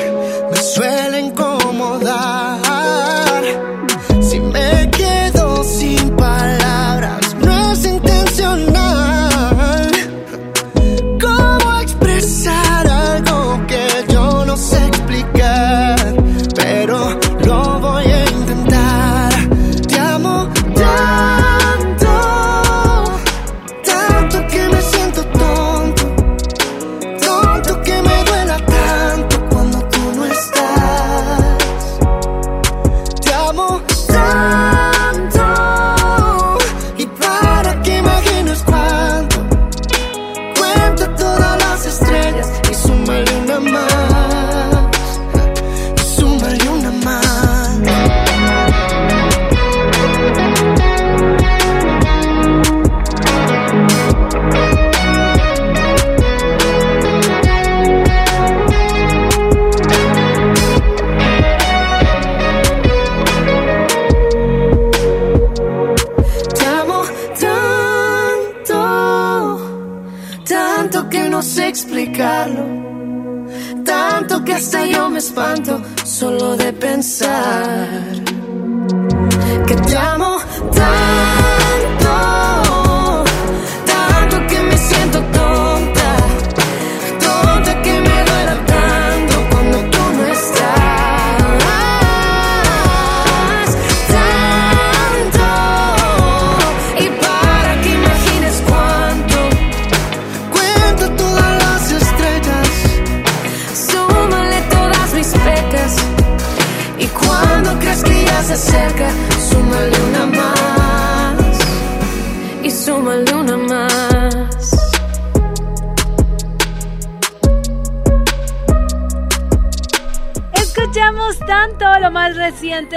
[0.49, 1.52] me suele incomodar.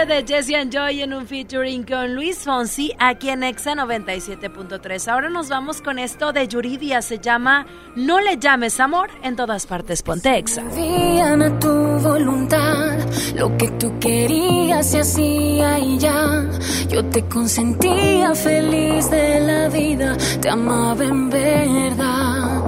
[0.07, 5.09] De Jesse and Joy en un featuring con Luis Fonsi aquí en Exa 97.3.
[5.09, 9.67] Ahora nos vamos con esto de Yuridia, se llama No le llames amor, en todas
[9.67, 10.63] partes ponte Exa.
[10.63, 12.99] a tu voluntad,
[13.35, 16.45] lo que tú querías se hacía y ya.
[16.89, 22.63] Yo te consentía feliz de la vida, te amaba en verdad.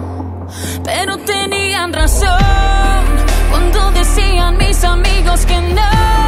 [0.84, 3.04] Pero tenían razón
[3.50, 6.27] cuando decían mis amigos que no,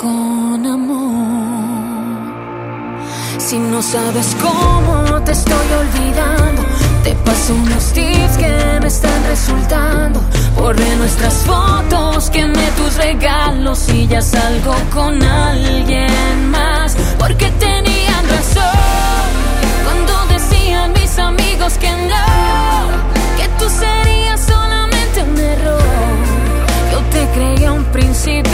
[0.00, 2.24] con amor.
[3.38, 6.62] Si no sabes cómo te estoy olvidando,
[7.02, 10.20] te paso unos tips que me están resultando.
[10.56, 16.96] Borré nuestras fotos, quemé tus regalos y ya salgo con alguien más.
[17.18, 19.28] Porque tenían razón
[19.84, 24.14] cuando decían mis amigos que no, que tú serías
[26.94, 28.53] yo te creía un príncipe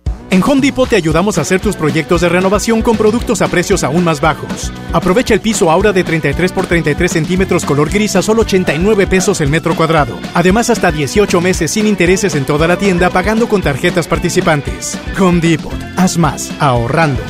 [0.31, 3.83] En Home Depot te ayudamos a hacer tus proyectos de renovación con productos a precios
[3.83, 4.71] aún más bajos.
[4.93, 9.41] Aprovecha el piso Aura de 33 por 33 centímetros color gris a solo 89 pesos
[9.41, 10.17] el metro cuadrado.
[10.33, 14.97] Además, hasta 18 meses sin intereses en toda la tienda pagando con tarjetas participantes.
[15.19, 15.75] Home Depot.
[15.97, 17.21] Haz más, ahorrando.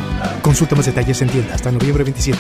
[0.43, 2.38] Consulta más detalles en tienda hasta noviembre 27.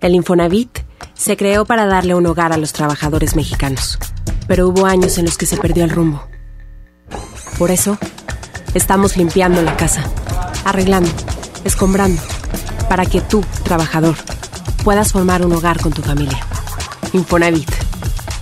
[0.00, 0.70] El Infonavit
[1.14, 3.98] se creó para darle un hogar a los trabajadores mexicanos,
[4.46, 6.22] pero hubo años en los que se perdió el rumbo.
[7.58, 7.98] Por eso,
[8.74, 10.04] estamos limpiando la casa,
[10.64, 11.10] arreglando,
[11.64, 12.22] escombrando,
[12.88, 14.14] para que tú, trabajador,
[14.84, 16.38] puedas formar un hogar con tu familia.
[17.12, 17.70] Infonavit,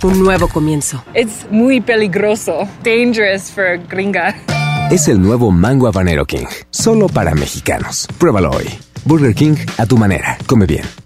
[0.02, 1.02] un nuevo comienzo.
[1.14, 2.68] It's muy peligroso.
[2.84, 4.34] Dangerous for gringa.
[4.90, 8.06] Es el nuevo Mango Habanero King, solo para mexicanos.
[8.18, 8.66] Pruébalo hoy.
[9.06, 10.36] Burger King a tu manera.
[10.46, 11.05] Come bien.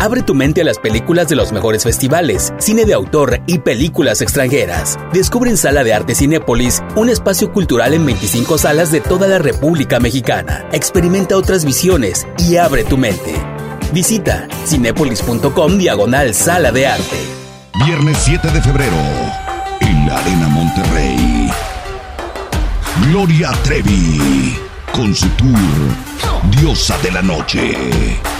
[0.00, 4.22] Abre tu mente a las películas de los mejores festivales, cine de autor y películas
[4.22, 4.98] extranjeras.
[5.12, 9.38] Descubre en Sala de Arte Cinépolis un espacio cultural en 25 salas de toda la
[9.38, 10.66] República Mexicana.
[10.72, 13.34] Experimenta otras visiones y abre tu mente.
[13.92, 17.18] Visita cinépolis.com diagonal Sala de Arte.
[17.84, 18.96] Viernes 7 de febrero,
[19.80, 21.50] en la Arena Monterrey.
[23.10, 24.56] Gloria Trevi,
[24.94, 25.58] con su tour
[26.58, 28.39] Diosa de la Noche.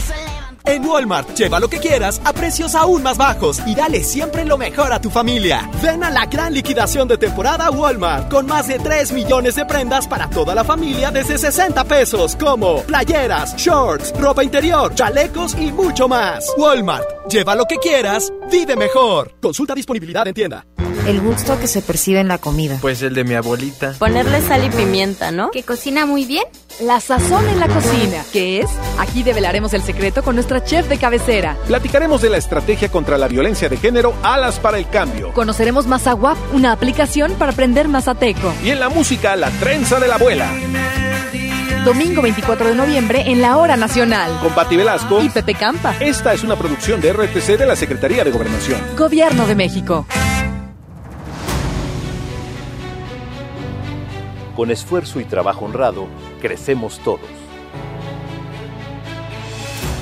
[0.65, 4.57] En Walmart, lleva lo que quieras a precios aún más bajos y dale siempre lo
[4.57, 5.69] mejor a tu familia.
[5.81, 10.07] Ven a la gran liquidación de temporada Walmart con más de 3 millones de prendas
[10.07, 16.07] para toda la familia desde 60 pesos, como playeras, shorts, ropa interior, chalecos y mucho
[16.07, 16.45] más.
[16.57, 19.33] Walmart, lleva lo que quieras, vive mejor.
[19.41, 20.65] Consulta disponibilidad en tienda.
[21.07, 22.77] El gusto que se percibe en la comida.
[22.79, 23.95] Pues el de mi abuelita.
[23.97, 25.49] Ponerle sal y pimienta, ¿no?
[25.49, 26.43] Que cocina muy bien.
[26.79, 28.23] La sazón en la cocina.
[28.31, 28.69] ¿Qué es?
[28.99, 31.55] Aquí develaremos el secreto con nuestra chef de cabecera.
[31.65, 35.31] Platicaremos de la estrategia contra la violencia de género Alas para el Cambio.
[35.33, 38.53] Conoceremos Mazawap, una aplicación para aprender mazateco.
[38.63, 40.51] Y en la música, la trenza de la abuela.
[41.85, 44.37] Domingo 24 de noviembre en la Hora Nacional.
[44.41, 45.95] Con Pati Velasco y Pepe Campa.
[45.99, 48.79] Esta es una producción de RTC de la Secretaría de Gobernación.
[48.97, 50.05] Gobierno de México.
[54.55, 56.07] Con esfuerzo y trabajo honrado,
[56.41, 57.40] crecemos todos.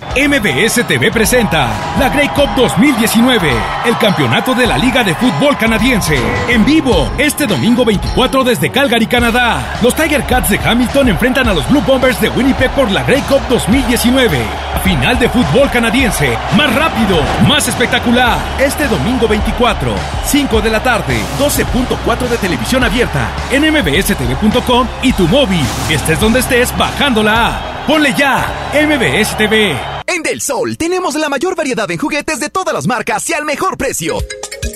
[0.00, 1.68] MBS TV presenta
[1.98, 3.50] la Grey Cup 2019,
[3.84, 6.16] el campeonato de la Liga de Fútbol Canadiense.
[6.48, 9.76] En vivo, este domingo 24 desde Calgary, Canadá.
[9.82, 13.22] Los Tiger Cats de Hamilton enfrentan a los Blue Bombers de Winnipeg por la Grey
[13.22, 14.38] Cup 2019.
[14.84, 17.18] Final de fútbol canadiense, más rápido,
[17.48, 18.38] más espectacular.
[18.60, 19.94] Este domingo 24,
[20.24, 25.64] 5 de la tarde, 12.4 de televisión abierta, en mbstv.com y tu móvil.
[25.90, 27.77] Estés donde estés, bajando la app.
[27.88, 29.74] Ponle ya, MBS TV.
[30.06, 33.46] En Del Sol tenemos la mayor variedad en juguetes de todas las marcas y al
[33.46, 34.18] mejor precio.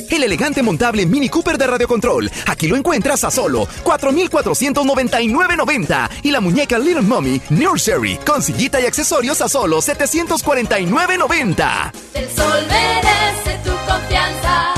[0.09, 2.31] El elegante montable Mini Cooper de Radio Control.
[2.47, 6.09] Aquí lo encuentras a solo 4,499.90.
[6.23, 11.93] Y la muñeca Little Mommy Nursery con sillita y accesorios a solo 749.90.
[12.15, 14.73] El sol merece tu confianza.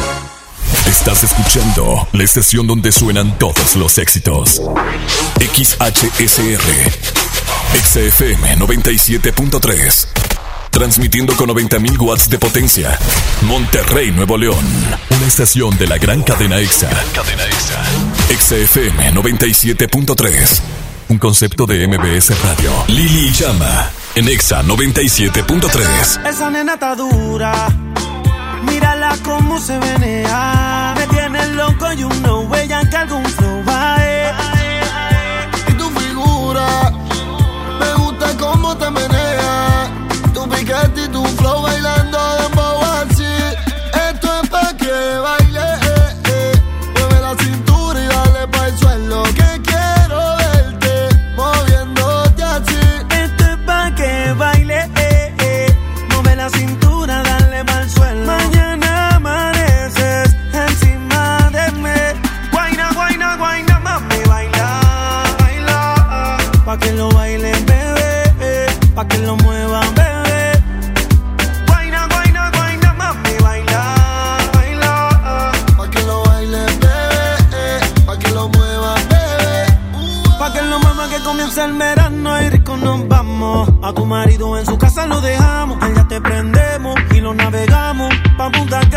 [0.89, 4.61] Estás escuchando la estación donde suenan todos los éxitos.
[5.39, 7.24] XHSR.
[7.75, 10.07] XFM 97.3.
[10.71, 12.97] Transmitiendo con 90.000 watts de potencia.
[13.43, 14.65] Monterrey, Nuevo León.
[15.11, 16.89] Una estación de la gran cadena EXA.
[17.13, 17.83] Cadena EXA.
[18.39, 20.61] XFM 97.3.
[21.09, 22.71] Un concepto de MBS Radio.
[22.89, 23.91] Lili Llama.
[24.15, 26.29] En EXA 97.3.
[26.29, 27.69] Esa nena está dura.
[28.63, 30.95] Mírala cómo se venea.
[30.97, 33.64] Me tiene loco y un no huella que algún flow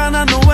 [0.08, 0.47] and I know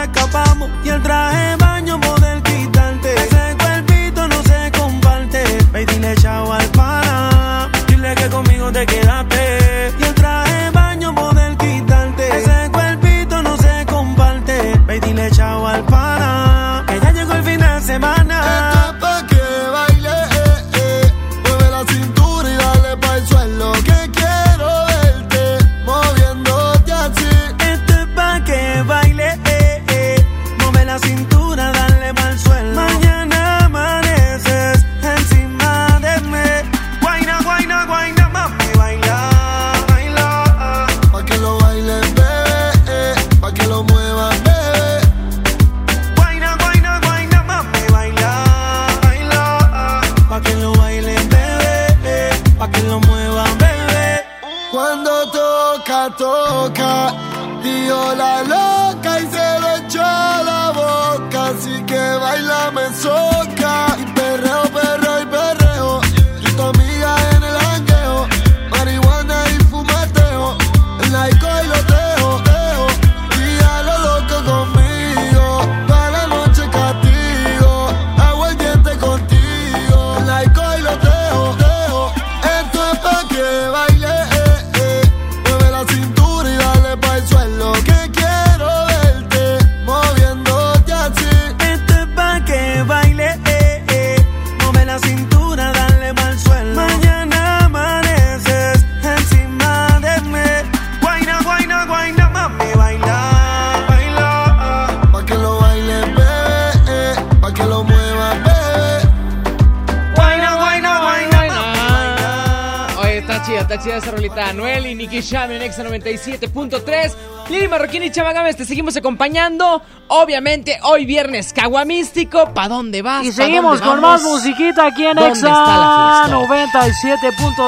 [115.73, 117.13] Exa 97.3.
[117.49, 119.81] Lili Marroquín y Chamagames, te seguimos acompañando.
[120.07, 122.53] Obviamente, hoy viernes, Caguamístico.
[122.53, 123.25] ¿Pa' dónde vas?
[123.25, 124.21] Y ¿Pa' seguimos con vamos?
[124.21, 126.77] más musiquita aquí en ¿Dónde Exa está la fiesta?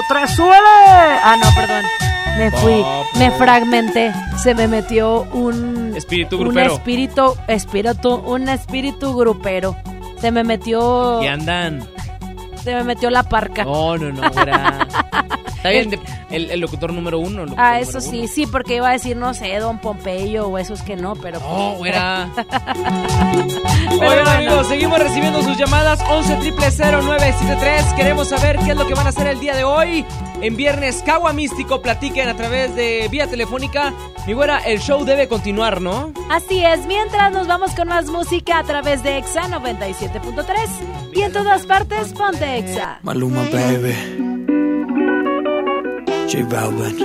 [0.10, 0.28] 97.3.
[0.28, 1.20] ¡Suele!
[1.24, 1.86] Ah, no, perdón.
[2.38, 2.86] Me fui,
[3.18, 4.14] me fragmenté.
[4.42, 6.74] Se me metió un Espíritu un grupero.
[6.74, 9.76] espíritu, espíritu, un espíritu grupero.
[10.20, 11.88] Se me metió, ¿Qué andan?
[12.64, 13.64] se me metió la parca.
[13.64, 14.86] No, no, no, era...
[15.66, 16.00] Está bien, de-
[16.36, 17.40] el, el locutor número uno.
[17.46, 18.28] locutor Ah, número eso sí, uno.
[18.28, 21.40] sí, porque iba a decir, no sé, Don Pompeyo o esos que no, pero...
[21.40, 22.30] No, pues- era...
[23.98, 24.30] Pero Oigan, bueno.
[24.32, 29.10] amigos, seguimos recibiendo sus llamadas 11 973 Queremos saber qué es lo que van a
[29.10, 30.06] hacer el día de hoy.
[30.42, 33.94] En viernes, Cagua Místico, platiquen a través de vía telefónica.
[34.28, 36.12] Mi güera, el show debe continuar, ¿no?
[36.30, 40.44] Así es, mientras nos vamos con más música a través de Exa 97.3
[41.14, 43.00] y en todas partes ponte Exa.
[43.04, 44.35] Maluma, baby.
[46.28, 46.98] J Balvin.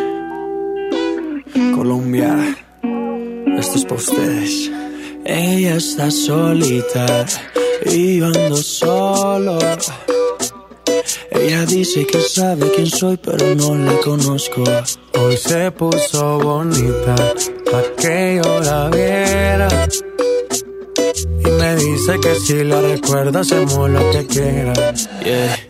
[1.75, 2.57] Colombia.
[3.59, 4.71] Esto es para ustedes.
[5.25, 7.27] Ella está solita
[7.85, 9.59] y yo ando solo.
[11.31, 14.65] Ella dice que sabe quién soy, pero no la conozco.
[15.19, 17.15] Hoy se puso bonita
[17.71, 19.69] pa' que yo la viera.
[21.45, 24.73] Y me dice que si la recuerda hacemos lo que quiera.
[25.23, 25.70] Yeah.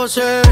[0.00, 0.42] lejos sé.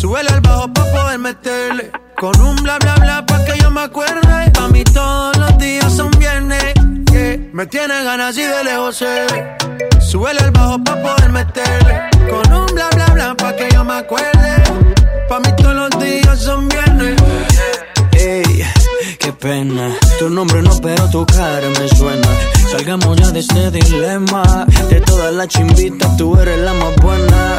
[0.00, 1.90] Súbele al bajo pa' poder meterle.
[2.18, 4.50] Con un bla bla bla pa' que yo me acuerde.
[4.52, 6.74] Pa' mí todos los días son viernes.
[7.12, 7.38] yeah.
[7.52, 9.26] Me tiene ganas y de lejos sé.
[10.00, 12.00] Súbele al bajo pa' poder meterle.
[12.30, 14.50] Con un bla bla bla pa' que yo me acuerde.
[15.28, 17.16] Pa' mí todos los días son viernes.
[18.12, 18.64] Ey,
[19.18, 19.94] qué pena.
[20.18, 22.28] Tu nombre no, pero tu cara me suena.
[22.70, 24.66] Salgamos ya de este dilema.
[24.90, 27.58] De todas las chimbitas, tú eres la más buena.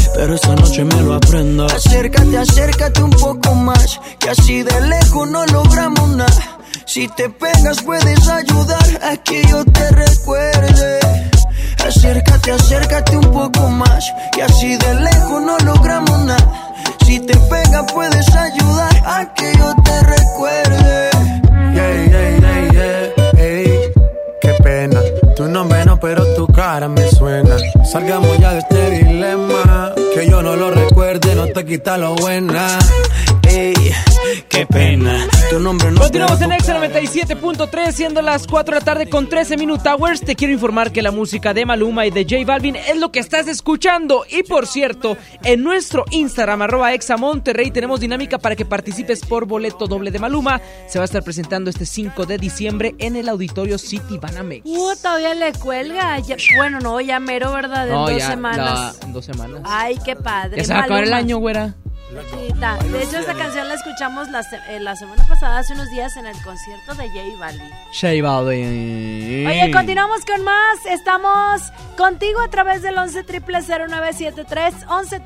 [0.13, 1.65] Pero esta noche me lo aprendo.
[1.65, 3.99] Acércate, acércate un poco más.
[4.19, 6.57] Que así de lejos no logramos nada.
[6.85, 10.99] Si te pegas puedes ayudar a que yo te recuerde.
[11.85, 14.11] Acércate, acércate un poco más.
[14.33, 16.73] Que así de lejos no logramos nada.
[17.05, 20.70] Si te pega puedes ayudar a que yo te recuerde.
[31.71, 32.80] Quita lo buena.
[35.71, 39.87] Nombre no, Continuamos en Exa 97.3, siendo las 4 de la tarde con 13 Minute
[39.89, 40.19] Hours.
[40.19, 43.19] Te quiero informar que la música de Maluma y de J Balvin es lo que
[43.19, 44.25] estás escuchando.
[44.29, 45.15] Y por cierto,
[45.45, 50.19] en nuestro Instagram, arroba Exa Monterrey, tenemos dinámica para que participes por boleto doble de
[50.19, 50.59] Maluma.
[50.87, 54.65] Se va a estar presentando este 5 de diciembre en el Auditorio City Banamex.
[54.65, 56.19] Uh, todavía le cuelga.
[56.19, 57.87] Ya- bueno, no, ya mero, ¿verdad?
[57.87, 58.97] En No, dos ya, semanas.
[58.99, 59.61] la- en dos semanas.
[59.63, 60.57] Ay, qué padre.
[60.57, 61.75] Ya se va a acabar el año, güera.
[62.29, 62.77] Chiquita.
[62.77, 66.25] De hecho, esta canción la escuchamos la, eh, la semana pasada, hace unos días, en
[66.25, 67.69] el concierto de J Balvin.
[67.93, 69.47] J Balvin.
[69.47, 70.85] Oye, continuamos con más.
[70.85, 71.61] Estamos
[71.97, 75.21] contigo a través del 11 0973 11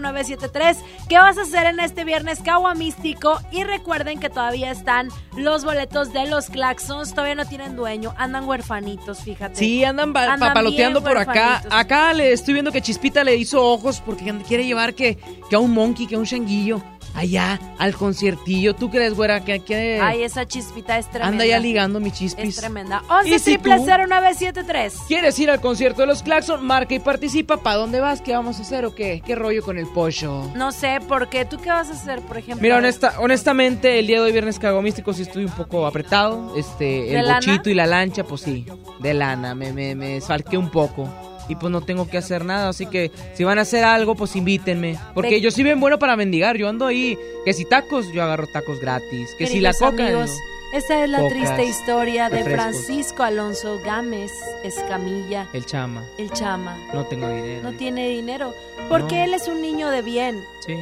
[0.00, 0.78] 0973
[1.08, 3.40] ¿Qué vas a hacer en este viernes Cagua Místico?
[3.52, 7.10] Y recuerden que todavía están los boletos de los Claxons.
[7.10, 8.14] Todavía no tienen dueño.
[8.18, 9.54] Andan huerfanitos, fíjate.
[9.56, 11.62] Sí, andan, pa- Andan papaloteando por acá.
[11.70, 15.16] Acá le estoy viendo que Chispita le hizo ojos porque quiere llevar que,
[15.48, 16.82] que a un monkey, que un shanguillo.
[17.14, 18.74] Allá, al conciertillo.
[18.74, 19.42] ¿Tú crees, güera?
[19.42, 21.28] Que, que Ay, esa chispita es tremenda.
[21.28, 22.50] anda ya ligando mi chispis.
[22.50, 23.02] Es tremenda.
[23.24, 23.70] ¿Y 11 si tú?
[23.70, 26.62] 0973 ¿Quieres ir al concierto de los Claxon?
[26.66, 27.56] Marca y participa.
[27.56, 28.20] ¿Para dónde vas?
[28.20, 29.22] ¿Qué vamos a hacer o qué?
[29.24, 30.42] ¿Qué rollo con el pollo?
[30.54, 31.46] No sé, ¿por qué?
[31.46, 32.62] ¿Tú qué vas a hacer, por ejemplo?
[32.62, 36.54] Mira, honesta, honestamente, el día de hoy, viernes cagomístico, sí estoy un poco apretado.
[36.54, 37.36] Este, ¿De el lana?
[37.36, 38.66] bochito y la lancha, pues sí,
[39.00, 39.54] de lana.
[39.54, 41.08] Me, me, me desfalqué un poco.
[41.48, 44.34] Y pues no tengo que hacer nada, así que si van a hacer algo, pues
[44.36, 44.98] invítenme.
[45.14, 46.56] Porque yo soy bien bueno para mendigar.
[46.56, 49.30] Yo ando ahí, que si tacos, yo agarro tacos gratis.
[49.38, 49.88] Que si la coca.
[50.06, 50.32] amigos,
[50.74, 52.62] esta es la triste historia de refrescos.
[52.86, 54.32] Francisco Alonso Gámez
[54.64, 56.02] Escamilla, El chama.
[56.18, 56.76] el chama.
[56.92, 57.62] No tengo dinero.
[57.62, 58.52] No tiene dinero,
[58.88, 59.24] porque No.
[59.24, 60.42] él es un niño de bien.
[60.66, 60.74] Sí.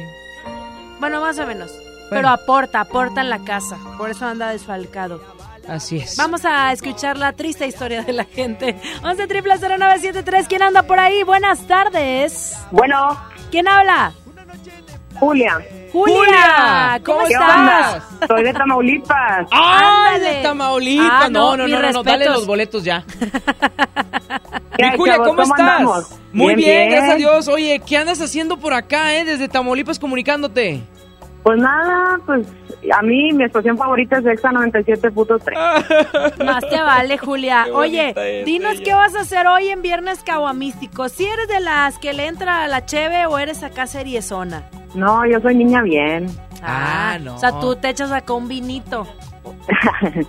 [0.99, 1.71] Bueno, más o menos.
[1.71, 2.07] Bueno.
[2.09, 3.77] Pero aporta, aporta en la casa.
[3.97, 5.21] Por eso anda desfalcado.
[5.67, 6.15] Así es.
[6.17, 8.79] Vamos a escuchar la triste historia de la gente.
[9.03, 11.23] 11 0973 ¿Quién anda por ahí?
[11.23, 12.55] Buenas tardes.
[12.71, 13.17] Bueno.
[13.51, 14.13] ¿Quién habla?
[15.19, 15.59] Julia.
[15.93, 17.55] Julia, ¿cómo ¿Qué estás?
[17.57, 18.03] onda?
[18.27, 19.47] Soy de Tamaulipas.
[19.51, 20.35] ¡Ay, Ándale.
[20.37, 21.09] de Tamaulipas!
[21.09, 23.05] Ah, no, no, no, no, no, dale los boletos ya.
[24.75, 25.15] ¿Qué Mi Julia?
[25.17, 25.59] ¿cómo, ¿Cómo estás?
[25.59, 26.09] andamos?
[26.33, 26.89] Muy bien, Bien, bien.
[26.91, 27.47] gracias a Dios.
[27.47, 29.23] Oye, ¿qué andas haciendo por acá, eh?
[29.23, 30.83] Desde Tamaulipas comunicándote.
[31.45, 32.47] Pues nada, pues
[32.91, 36.43] a mí mi estación favorita es Exa 97.3.
[36.43, 37.65] Más te vale, Julia.
[37.65, 38.83] Qué Oye, dinos ella.
[38.83, 41.07] qué vas a hacer hoy en Viernes Caguamístico.
[41.07, 44.63] Si eres de las que le entra a la cheve o eres acá seriezona.
[44.95, 46.25] No, yo soy niña bien.
[46.63, 47.35] Ah, no.
[47.35, 49.05] O sea, tú te echas acá un vinito.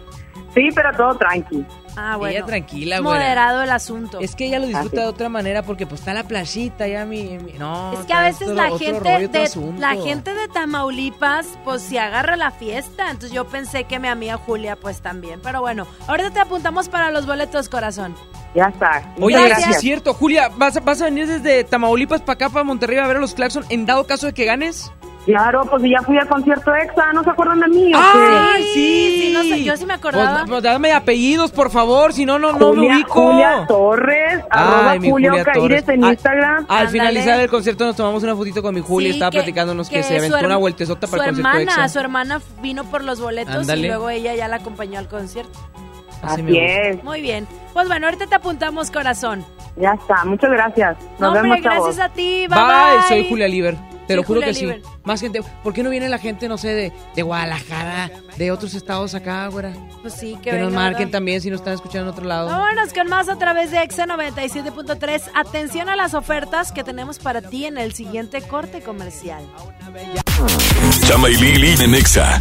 [0.55, 1.67] Sí, pero todo tranqui.
[1.97, 2.37] Ah, bueno.
[2.37, 3.19] Ella tranquila, güera.
[3.19, 4.21] Moderado el asunto.
[4.21, 7.39] Es que ella lo disfruta de otra manera porque pues está la playita ya mi,
[7.39, 9.29] mi- no, Es que a veces otro- la otro gente rollo,
[9.73, 14.09] de la gente de Tamaulipas pues se agarra la fiesta, entonces yo pensé que mi
[14.09, 18.15] amiga Julia pues también, pero bueno, ahorita te apuntamos para los boletos corazón.
[18.55, 19.03] Ya está.
[19.21, 19.65] Oye, Gracias.
[19.65, 22.99] sí es cierto, Julia, ¿vas a, vas a venir desde Tamaulipas para acá, para Monterrey
[22.99, 24.91] a ver a los Claxon en dado caso de que ganes?
[25.27, 27.91] Claro, pues ya fui al concierto Exa, ¿no se acuerdan de mí?
[27.95, 28.63] ¡Ah, qué?
[28.63, 28.73] sí!
[28.75, 30.39] sí, no sé, yo sí me acordaba.
[30.39, 33.33] Pues, pues, dame apellidos, por favor, si no, no, no me Julia, ubico.
[33.33, 35.99] Julia Torres, arroba Ay, mi Julio Julia Caires Torres.
[35.99, 36.67] en Al- Instagram.
[36.69, 39.39] Al finalizar el concierto nos tomamos una fotito con mi Julia y Sí, estaba que-
[39.39, 41.89] platicándonos que, que se aventó una vueltezota para el su concierto hermana, Exa.
[41.93, 45.59] su hermana vino por los boletos y luego ella ya la acompañó al concierto.
[46.23, 46.57] Así gusta.
[46.59, 47.03] es.
[47.05, 47.47] Muy bien.
[47.73, 49.45] Pues bueno, ahorita te apuntamos corazón.
[49.77, 50.97] Ya está, muchas gracias.
[51.19, 51.85] Nos No, hombre, vemos, chavos.
[51.97, 52.47] gracias a ti.
[52.49, 53.09] Bye, Bye, bye.
[53.09, 53.77] soy Julia Liber.
[54.07, 54.83] Te Sí, lo juro Julia que Liber.
[54.83, 54.89] sí.
[55.05, 55.41] Más gente.
[55.63, 59.47] ¿Por qué no viene la gente, no sé, de, de Guadalajara, de otros estados acá,
[59.49, 59.73] güera?
[60.03, 61.13] Pues sí, Que, que, nos marquen ¿verdad?
[61.13, 62.47] también si nos están escuchando en otro lado.
[62.49, 65.23] Vámonos con más a través de Exa 97.3.
[65.35, 69.43] Atención a las ofertas que tenemos para ti en el siguiente corte comercial.
[71.07, 72.41] Chama y Lili en Exa.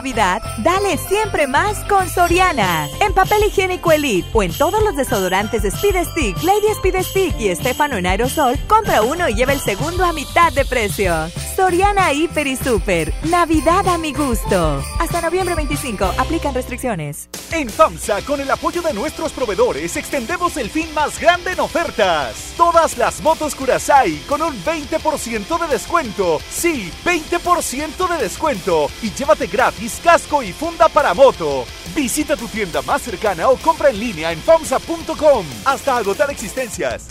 [0.00, 2.88] Navidad, dale siempre más con Soriana.
[3.02, 7.48] En papel higiénico Elite o en todos los desodorantes Speed Stick, Lady Speed Stick y
[7.48, 11.12] Estefano en aerosol, compra uno y lleva el segundo a mitad de precio.
[11.60, 13.12] Soriana Hiper y Super.
[13.24, 14.82] Navidad a mi gusto.
[14.98, 16.06] Hasta noviembre 25.
[16.16, 17.28] Aplican restricciones.
[17.52, 22.54] En FAMSA, con el apoyo de nuestros proveedores, extendemos el fin más grande en ofertas.
[22.56, 26.40] Todas las motos Curasai con un 20% de descuento.
[26.50, 28.86] Sí, 20% de descuento.
[29.02, 31.66] Y llévate gratis casco y funda para moto.
[31.94, 35.44] Visita tu tienda más cercana o compra en línea en FAMSA.com.
[35.66, 37.08] Hasta agotar existencias.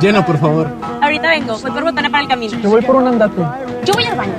[0.00, 0.68] Llena, por favor.
[1.02, 2.58] Ahorita vengo, voy por botana para el camino.
[2.60, 3.42] Yo voy por un andate.
[3.84, 4.34] Yo voy al baño.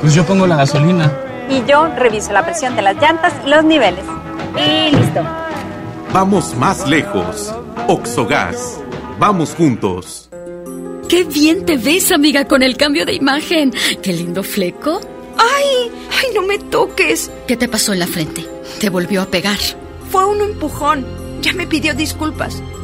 [0.00, 1.10] Pues yo pongo la gasolina.
[1.48, 4.04] Y yo reviso la presión de las llantas y los niveles.
[4.56, 5.22] Y listo.
[6.12, 7.54] Vamos más lejos.
[7.88, 8.78] Oxogas.
[9.18, 10.28] Vamos juntos.
[11.08, 13.72] ¡Qué bien te ves, amiga, con el cambio de imagen!
[14.02, 15.00] ¡Qué lindo fleco!
[15.36, 15.90] ¡Ay!
[16.10, 17.30] ¡Ay, no me toques!
[17.46, 18.46] ¿Qué te pasó en la frente?
[18.80, 19.58] ¿Te volvió a pegar?
[20.10, 21.06] Fue un empujón.
[21.42, 22.62] Ya me pidió disculpas.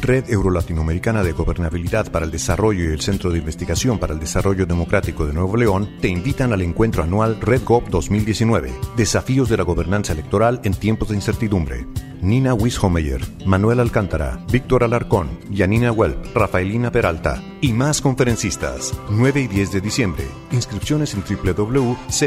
[0.00, 4.66] Red Euro-Latinoamericana de Gobernabilidad para el Desarrollo y el Centro de Investigación para el Desarrollo
[4.66, 10.12] Democrático de Nuevo León te invitan al encuentro anual RedGov 2019, Desafíos de la Gobernanza
[10.12, 11.86] Electoral en tiempos de incertidumbre.
[12.22, 18.92] Nina Wishomeyer, Manuel Alcántara, Víctor Alarcón, Yanina Welp, Rafaelina Peralta y más conferencistas.
[19.10, 20.24] 9 y 10 de diciembre.
[20.52, 22.18] Inscripciones en www.ceenl.mx.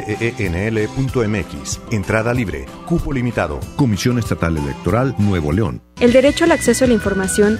[1.91, 2.65] Entrada libre.
[2.87, 3.59] Cupo limitado.
[3.75, 5.81] Comisión Estatal Electoral Nuevo León.
[5.99, 7.59] El derecho al acceso a la información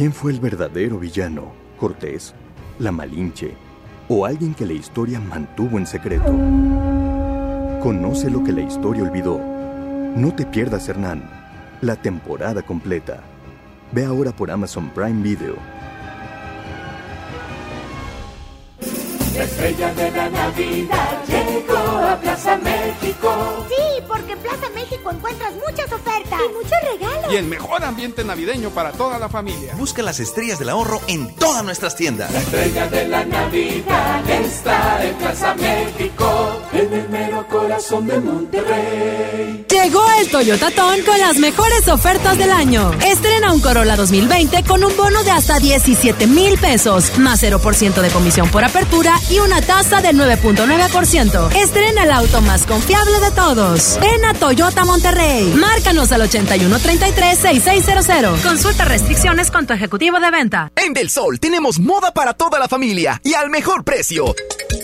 [0.00, 1.52] ¿Quién fue el verdadero villano?
[1.78, 2.34] ¿Cortés?
[2.78, 3.54] ¿La Malinche?
[4.08, 6.32] ¿O alguien que la historia mantuvo en secreto?
[7.82, 9.38] Conoce lo que la historia olvidó.
[10.16, 11.28] No te pierdas, Hernán
[11.82, 13.20] la temporada completa.
[13.92, 15.56] Ve ahora por Amazon Prime Video.
[18.80, 23.66] De la Navidad llegó a Plaza México.
[23.68, 27.32] Sí, porque en Plaza México encuentras muchas ofertas y muchos regalos.
[27.32, 29.74] Y el mejor ambiente navideño para toda la familia.
[29.76, 32.32] Busca las estrellas del ahorro en todas nuestras tiendas.
[32.32, 39.66] La estrella de la Navidad está en Plaza México, en el mero corazón de Monterrey.
[39.68, 42.92] Llegó el Toyota Ton con las mejores ofertas del año.
[43.06, 48.08] Estrena un Corolla 2020 con un bono de hasta 17 mil pesos, más 0% de
[48.10, 51.39] comisión por apertura y una tasa del 9.9%.
[51.48, 53.98] Estrena el auto más confiable de todos.
[54.00, 55.52] Ven a Toyota Monterrey.
[55.54, 58.42] Márcanos al 8133-6600.
[58.42, 60.70] Consulta restricciones con tu ejecutivo de venta.
[60.76, 64.34] En Del Sol tenemos moda para toda la familia y al mejor precio.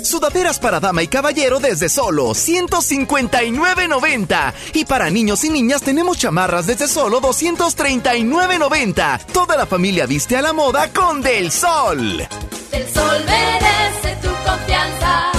[0.03, 4.53] Sudaderas para dama y caballero desde solo 159.90.
[4.75, 9.27] Y para niños y niñas tenemos chamarras desde solo 239.90.
[9.33, 12.27] Toda la familia viste a la moda con Del Sol.
[12.71, 15.36] Del sol merece tu confianza.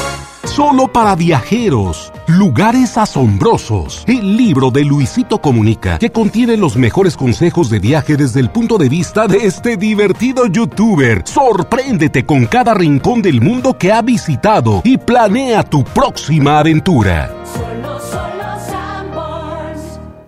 [0.58, 2.12] Solo para viajeros.
[2.26, 4.04] Lugares asombrosos.
[4.08, 8.80] El libro de Luisito Comunica, que contiene los mejores consejos de viaje desde el punto
[8.80, 11.22] de vista de este divertido youtuber.
[11.28, 17.32] Sorpréndete con cada rincón del mundo que ha visitado y planea tu próxima aventura.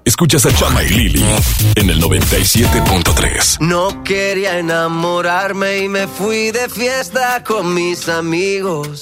[0.05, 1.25] Escuchas a Chama y Lili
[1.73, 3.61] en el 97.3.
[3.61, 9.01] No quería enamorarme y me fui de fiesta con mis amigos.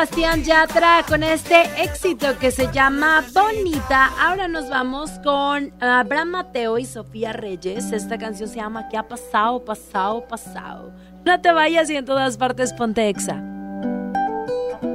[0.00, 4.10] Sebastián Yatra con este éxito que se llama Bonita.
[4.18, 7.92] Ahora nos vamos con Abraham Mateo y Sofía Reyes.
[7.92, 10.90] Esta canción se llama ¿Qué ha pasado, pasado, pasado?
[11.26, 13.44] No te vayas y en todas partes ponte Exa.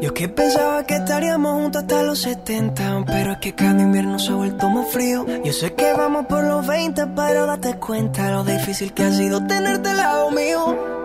[0.01, 4.31] Yo que pensaba que estaríamos juntos hasta los 70 Pero es que cada invierno se
[4.31, 8.43] ha vuelto más frío Yo sé que vamos por los 20 Pero date cuenta lo
[8.43, 11.04] difícil que ha sido tenerte al lado mío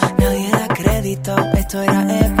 [1.71, 2.40] esto era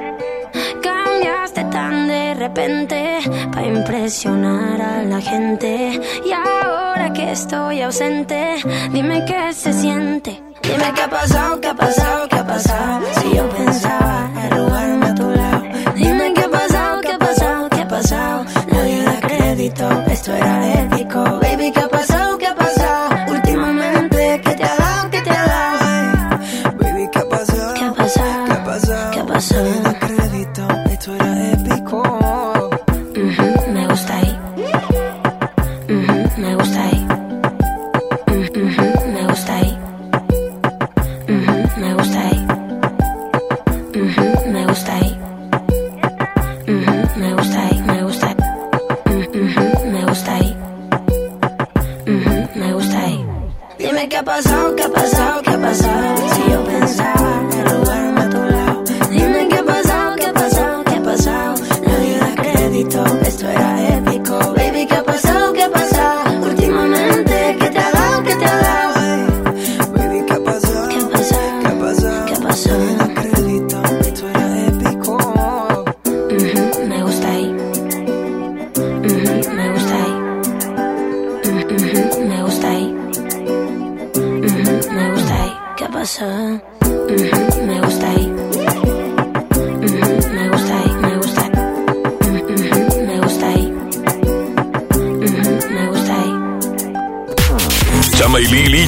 [1.21, 3.19] Cambiaste tan de repente
[3.51, 6.01] para impresionar a la gente.
[6.25, 8.55] Y ahora que estoy ausente,
[8.91, 10.41] dime qué se siente.
[10.63, 13.05] Dime qué ha pasado, qué ha pasado, qué ha pasado.
[13.21, 15.63] Si yo pensaba arrugarme a tu lado.
[15.93, 18.45] Dime qué ha pasado, qué ha pasado, qué ha pasado.
[18.71, 21.23] Nadie da crédito, esto era épico.
[21.39, 23.09] Baby, qué ha pasado, qué ha pasado.
[23.31, 26.77] Últimamente, ¿qué te ha dado, qué te ha dado?
[26.79, 27.73] Baby, ¿qué ha pasado?
[27.75, 28.45] ¿Qué ha pasado?
[28.45, 29.11] ¿Qué ha pasado?
[29.11, 29.90] ¿Qué ha pasado?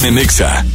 [0.06, 0.66] En.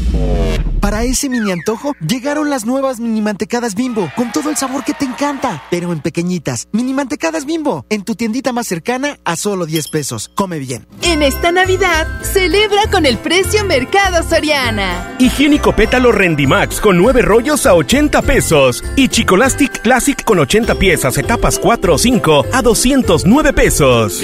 [0.82, 4.96] Para ese mini antojo, llegaron las nuevas mini mantecadas bimbo, con todo el sabor que
[4.96, 6.68] te encanta, pero en pequeñitas.
[6.72, 10.32] Mini mantecadas bimbo, en tu tiendita más cercana a solo 10 pesos.
[10.34, 10.88] Come bien.
[11.04, 15.16] En esta Navidad, celebra con el precio Mercado Soriana.
[15.20, 18.84] Higiénico pétalo Rendimax con 9 rollos a 80 pesos.
[18.96, 24.24] Y Chicolastic Classic con 80 piezas, etapas 4 o 5 a 209 pesos.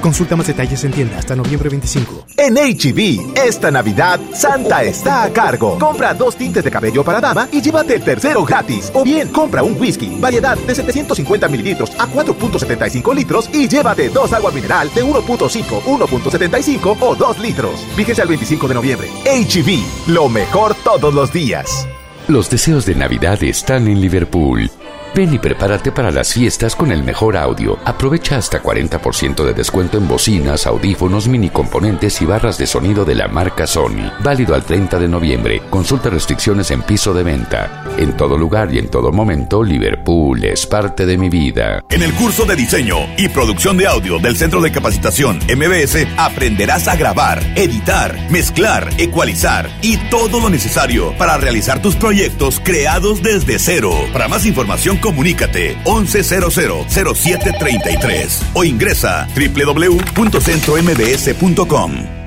[0.00, 2.26] Consulta más detalles en tienda hasta noviembre 25.
[2.36, 5.78] En HB, esta Navidad, Santa está a cargo.
[5.78, 8.90] Compra dos tintes de cabello para dama y llévate el tercero gratis.
[8.94, 14.32] O bien, compra un whisky, variedad de 750 mililitros a 4.75 litros y llévate dos
[14.32, 17.80] agua mineral de 1.5, 1.75 o 2 litros.
[17.96, 19.08] Fíjese al 25 de noviembre.
[19.24, 21.86] HB, lo mejor todos los días.
[22.28, 24.70] Los deseos de Navidad están en Liverpool.
[25.12, 27.78] Ven y prepárate para las fiestas con el mejor audio.
[27.84, 33.16] Aprovecha hasta 40% de descuento en bocinas, audífonos, mini componentes y barras de sonido de
[33.16, 34.08] la marca Sony.
[34.22, 35.62] Válido al 30 de noviembre.
[35.68, 37.84] Consulta restricciones en piso de venta.
[37.98, 41.82] En todo lugar y en todo momento, Liverpool es parte de mi vida.
[41.90, 46.86] En el curso de diseño y producción de audio del Centro de Capacitación MBS aprenderás
[46.86, 53.58] a grabar, editar, mezclar, ecualizar y todo lo necesario para realizar tus proyectos creados desde
[53.58, 53.92] cero.
[54.12, 62.19] Para más información comunícate 11000733 o ingresa www.centrombs.com.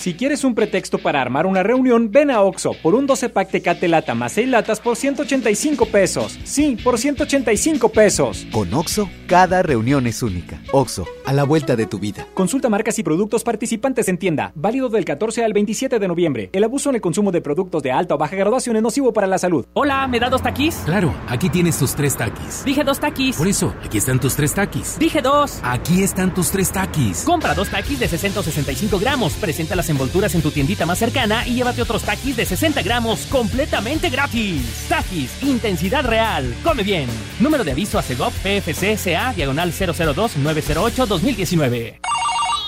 [0.00, 3.50] Si quieres un pretexto para armar una reunión, ven a Oxo por un 12 pack
[3.50, 6.38] Tecate Lata más 6 latas por 185 pesos.
[6.42, 8.46] Sí, por 185 pesos.
[8.50, 10.62] Con Oxo, cada reunión es única.
[10.72, 12.26] Oxo, a la vuelta de tu vida.
[12.32, 14.52] Consulta marcas y productos participantes en tienda.
[14.54, 16.48] Válido del 14 al 27 de noviembre.
[16.54, 19.26] El abuso en el consumo de productos de alta o baja graduación es nocivo para
[19.26, 19.66] la salud.
[19.74, 20.76] Hola, ¿me da dos taquis?
[20.86, 22.64] Claro, aquí tienes tus tres taquis.
[22.64, 23.36] Dije dos taquis.
[23.36, 24.98] Por eso, aquí están tus tres taquis.
[24.98, 25.60] Dije dos.
[25.62, 27.22] Aquí están tus tres taquis.
[27.24, 29.34] Compra dos taquis de 60 o 65 gramos.
[29.34, 33.26] Presenta las envolturas en tu tiendita más cercana y llévate otros taquis de 60 gramos
[33.26, 34.86] completamente gratis.
[34.88, 36.54] Taquis, intensidad real.
[36.64, 37.08] Come bien.
[37.38, 41.98] Número de aviso a CEGOP PFC CA diagonal 002-908-2019.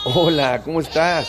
[0.05, 1.29] Hola, ¿cómo estás?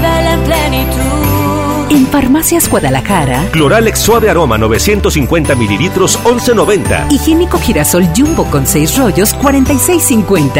[0.00, 1.90] vive en plenitud.
[1.90, 7.10] En Farmacias Guadalajara, Cloralex suave aroma 950 mililitros 11.90.
[7.10, 10.52] higiénico girasol jumbo con 6 rollos 46.50.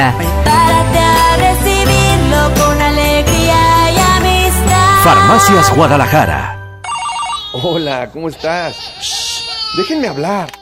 [0.44, 5.02] Párate a recibirlo con alegría y amistad.
[5.04, 6.54] Farmacias Guadalajara.
[7.52, 8.76] Hola, ¿cómo estás?
[9.00, 10.48] Shh, déjenme hablar.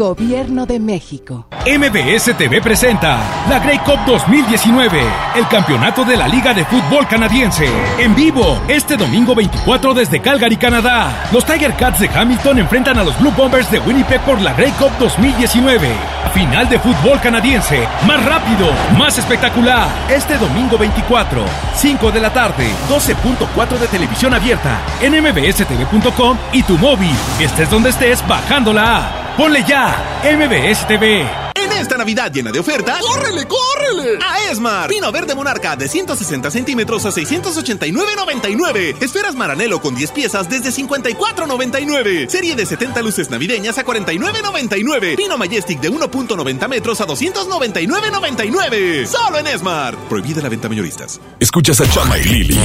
[0.00, 1.44] Gobierno de México.
[1.66, 3.20] MBS TV presenta
[3.50, 4.98] la Grey Cup 2019,
[5.36, 7.68] el campeonato de la Liga de Fútbol Canadiense.
[7.98, 11.28] En vivo, este domingo 24 desde Calgary, Canadá.
[11.32, 14.72] Los Tiger Cats de Hamilton enfrentan a los Blue Bombers de Winnipeg por la Grey
[14.72, 15.90] Cup 2019.
[16.32, 19.86] Final de fútbol canadiense, más rápido, más espectacular.
[20.08, 21.44] Este domingo 24,
[21.74, 27.14] 5 de la tarde, 12.4 de televisión abierta, en mbstv.com y tu móvil.
[27.38, 29.19] Estés donde estés, bajando la app.
[29.36, 29.94] Ponle ya,
[30.24, 31.49] MBS TV.
[31.70, 34.18] En esta Navidad llena de ofertas, ¡córrele, córrele!
[34.24, 34.88] A Esmar.
[34.88, 39.02] Pino verde monarca de 160 centímetros a 689.99.
[39.02, 42.28] Esferas Maranelo con 10 piezas desde 54.99.
[42.28, 45.16] Serie de 70 luces navideñas a 49.99.
[45.16, 49.06] Pino Majestic de 1.90 metros a 299.99.
[49.06, 49.96] Solo en Esmar.
[50.08, 51.20] Prohibida la venta mayoristas.
[51.38, 52.58] Escuchas a Chama y Lili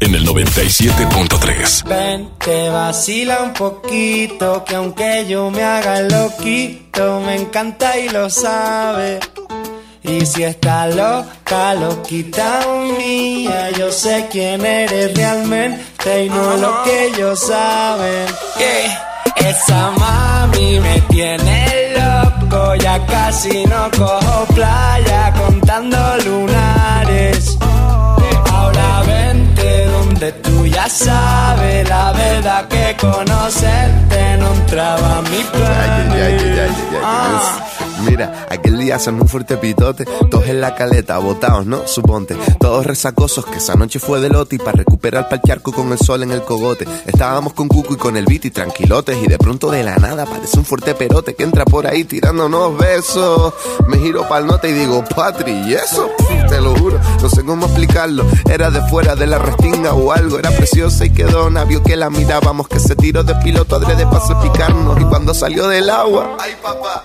[0.00, 1.88] en el 97.3.
[1.88, 6.89] Ven, te vacila un poquito, que aunque yo me haga loquito,
[7.24, 9.20] me encanta y lo sabe.
[10.02, 12.60] Y si está loca, loquita
[12.98, 18.26] mía, yo sé quién eres realmente y no lo que ellos saben.
[18.58, 27.58] Que esa mami me tiene loco, ya casi no cojo playa contando lunares.
[30.20, 36.10] Tú ya sabes la verdad que conocerte no entraba mi plan.
[38.04, 41.86] Mira, aquel día hacemos un fuerte pitote, todos en la caleta, botados, ¿no?
[41.86, 45.92] Suponte, todos resacosos, que esa noche fue de lote y para recuperar pa'l charco con
[45.92, 46.86] el sol en el cogote.
[47.06, 50.26] Estábamos con Cuco y con el beat y tranquilotes y de pronto de la nada
[50.26, 53.54] parece un fuerte perote que entra por ahí tirándonos besos.
[53.86, 56.10] Me giro pa'l note y digo, Patri, ¿y eso?
[56.48, 58.24] Te lo juro, no sé cómo explicarlo.
[58.50, 62.10] Era de fuera de la restinga o algo, era preciosa y quedó vio que la
[62.10, 66.56] mirábamos, que se tiró de piloto adrede para salpicarnos y cuando salió del agua, ay
[66.62, 67.04] papá.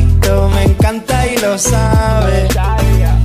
[0.53, 2.47] me encanta y lo sabe.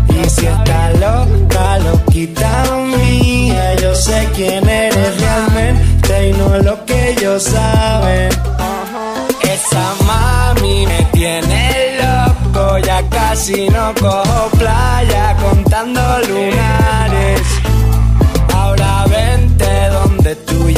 [0.09, 2.65] Y si está loca, loquita
[2.97, 8.31] mía, yo sé quién eres realmente y no lo que ellos saben.
[9.43, 14.26] Esa mami me tiene loco, ya casi no cojo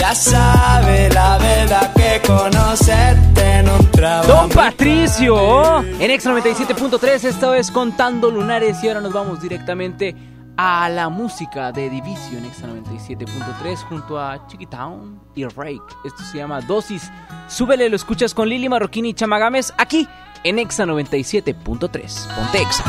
[0.09, 4.27] ya sabes la verdad que conocerte no entraba.
[4.27, 10.17] Don Patricio, en X 97.3, esta vez contando lunares y ahora nos vamos directamente
[10.57, 15.95] a la música de Division X 97.3 junto a Chiquitown y Rake.
[16.05, 17.11] Esto se llama Dosis.
[17.47, 20.09] Súbele, lo escuchas con Lili Marroquini y Chamagames aquí
[20.43, 22.35] en Exa 97.3.
[22.35, 22.85] Ponte Exa.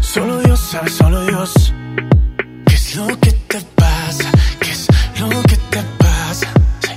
[0.00, 1.72] Solo Dios sabe, solo Dios.
[2.66, 3.93] ¿Qué es lo que te pasa?
[4.60, 4.86] ¿Qué es
[5.18, 6.48] lo que te pasa?
[6.84, 6.92] Sí.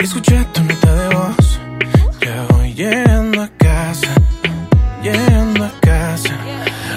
[0.00, 1.60] Escuché tu nota de voz.
[2.20, 4.08] Ya voy llegando a casa.
[5.02, 6.34] Llegando a casa.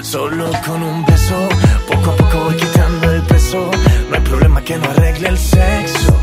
[0.01, 1.49] Solo con un beso.
[1.87, 3.69] Poco a poco voy quitando el peso.
[4.09, 5.37] No hay problema que no arregle el.
[5.37, 6.19] Sexo,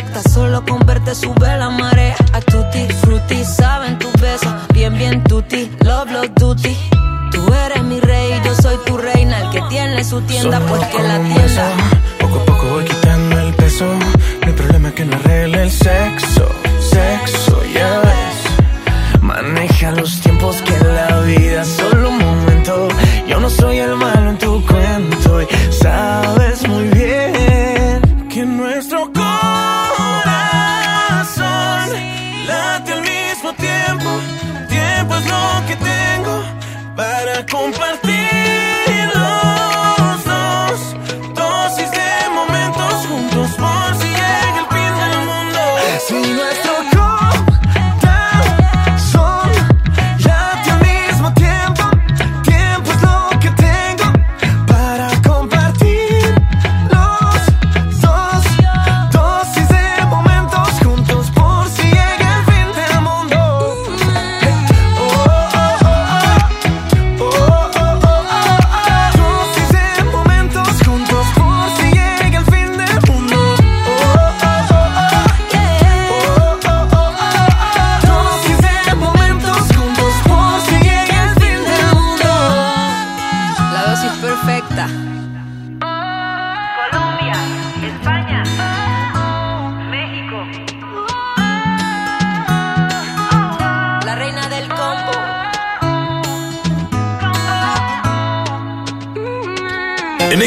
[0.00, 2.16] perfecta, solo con verte sube la marea.
[2.32, 6.76] A tutti frutti, saben tus besos, bien bien tutti, love love duty.
[7.30, 11.02] Tú eres mi rey, yo soy tu reina, el que tiene su tienda, pues que
[11.02, 11.72] la tienda.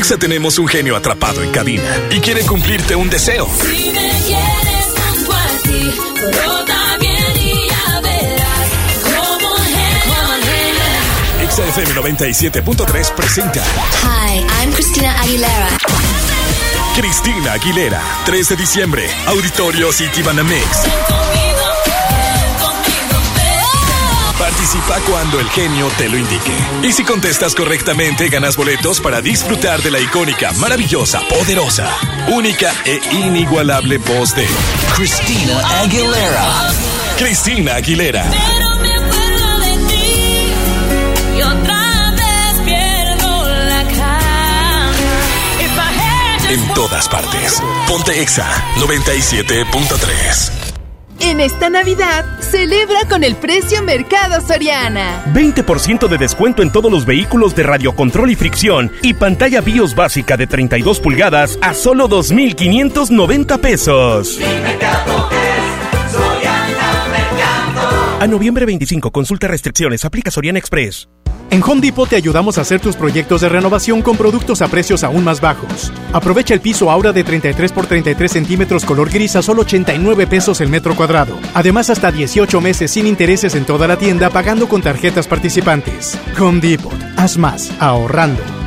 [0.04, 3.48] Exa tenemos un genio atrapado en cabina y quiere cumplirte un deseo.
[3.62, 5.94] Si me quieres tanto a ti,
[6.28, 8.70] brota bien y ya verás
[9.02, 11.46] como genio.
[11.46, 13.64] Exa FM 97.3 presenta
[14.04, 15.70] Hi, I'm Christina Aguilera.
[16.98, 21.43] Cristina Aguilera, 3 de diciembre, Auditorio City Banamex.
[24.74, 26.52] Participa cuando el genio te lo indique.
[26.82, 31.96] Y si contestas correctamente, ganas boletos para disfrutar de la icónica, maravillosa, poderosa,
[32.30, 34.48] única e inigualable voz de
[34.96, 36.72] Cristina Aguilera.
[37.20, 38.26] Cristina Aguilera.
[38.32, 40.52] Pero me acuerdo de ti
[41.38, 45.00] y otra vez pierdo la just
[46.50, 47.62] En todas partes.
[47.88, 48.48] Ponte Exa
[48.80, 50.52] 97.3.
[51.20, 55.24] En esta Navidad, celebra con el precio Mercado Soriana.
[55.34, 60.38] 20% de descuento en todos los vehículos de radiocontrol y fricción y pantalla BIOS básica
[60.38, 64.40] de 32 pulgadas a solo 2.590 pesos.
[68.24, 71.10] A noviembre 25, consulta restricciones, aplica Soriana Express.
[71.50, 75.04] En Home Depot te ayudamos a hacer tus proyectos de renovación con productos a precios
[75.04, 75.92] aún más bajos.
[76.14, 80.62] Aprovecha el piso Aura de 33 por 33 centímetros color gris a solo 89 pesos
[80.62, 81.38] el metro cuadrado.
[81.54, 86.18] Además, hasta 18 meses sin intereses en toda la tienda pagando con tarjetas participantes.
[86.40, 86.98] Home Depot.
[87.18, 88.63] Haz más, ahorrando.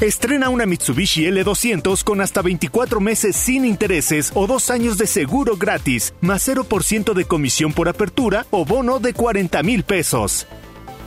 [0.00, 5.58] Estrena una Mitsubishi L200 con hasta 24 meses sin intereses o dos años de seguro
[5.58, 10.46] gratis, más 0% de comisión por apertura o bono de 40 mil pesos.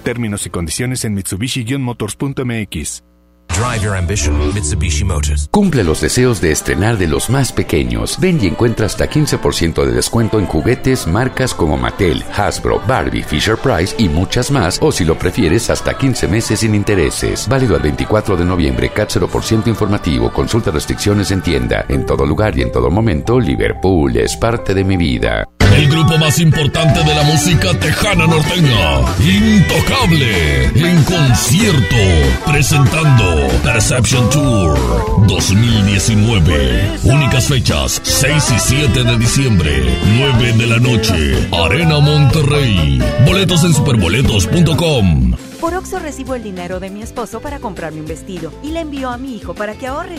[0.03, 3.12] Términos y condiciones en Mitsubishi-motors.mx.
[3.49, 5.47] Drive your ambition, Mitsubishi Motors.
[5.51, 8.19] Cumple los deseos de estrenar de los más pequeños.
[8.19, 13.57] Ven y encuentra hasta 15% de descuento en juguetes marcas como Mattel, Hasbro, Barbie, Fisher
[13.57, 17.47] Price y muchas más, o si lo prefieres, hasta 15 meses sin intereses.
[17.47, 20.31] Válido al 24 de noviembre, CAT 0% informativo.
[20.31, 21.85] Consulta restricciones en tienda.
[21.89, 25.47] En todo lugar y en todo momento, Liverpool es parte de mi vida.
[25.75, 31.95] El grupo más importante de la música tejana norteña, Intocable, en concierto,
[32.45, 36.99] presentando Perception Tour 2019.
[37.03, 42.99] Únicas fechas, 6 y 7 de diciembre, 9 de la noche, Arena Monterrey.
[43.25, 45.33] Boletos en superboletos.com.
[45.59, 49.09] Por Oxo recibo el dinero de mi esposo para comprarme un vestido y le envío
[49.09, 50.17] a mi hijo para que ahorre.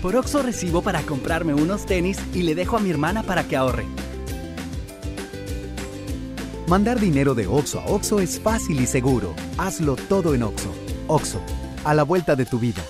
[0.00, 3.56] Por Oxo recibo para comprarme unos tenis y le dejo a mi hermana para que
[3.56, 3.86] ahorre.
[6.66, 9.34] Mandar dinero de Oxo a Oxo es fácil y seguro.
[9.58, 10.72] Hazlo todo en Oxo.
[11.08, 11.40] Oxo,
[11.84, 12.82] a la vuelta de tu vida.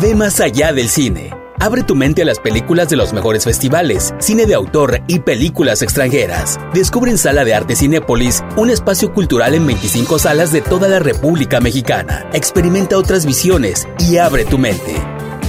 [0.00, 1.30] Ve más allá del cine.
[1.60, 5.82] Abre tu mente a las películas de los mejores festivales, cine de autor y películas
[5.82, 6.58] extranjeras.
[6.74, 10.98] Descubre en Sala de Arte Cinépolis un espacio cultural en 25 salas de toda la
[10.98, 12.28] República Mexicana.
[12.32, 14.96] Experimenta otras visiones y abre tu mente.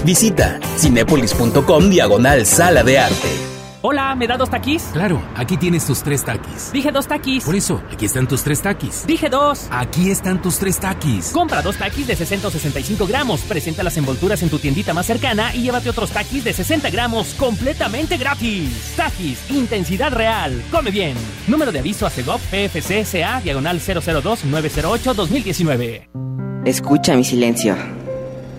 [0.05, 3.56] Visita cinépolis.com diagonal Sala de Arte.
[3.83, 4.85] Hola, ¿me da dos taquis?
[4.91, 6.71] Claro, aquí tienes tus tres taquis.
[6.73, 7.43] Dije dos taquis.
[7.43, 9.05] Por eso, aquí están tus tres taquis.
[9.05, 9.67] Dije dos.
[9.69, 11.29] Aquí están tus tres taquis.
[11.31, 13.41] Compra dos taquis de 60 o 65 gramos.
[13.41, 17.35] Presenta las envolturas en tu tiendita más cercana y llévate otros taquis de 60 gramos
[17.35, 18.93] completamente gratis.
[18.97, 20.59] Taquis, intensidad real.
[20.71, 21.15] Come bien.
[21.47, 26.63] Número de aviso a CEGOP PFC CA diagonal 002-908-2019.
[26.65, 27.75] Escucha mi silencio.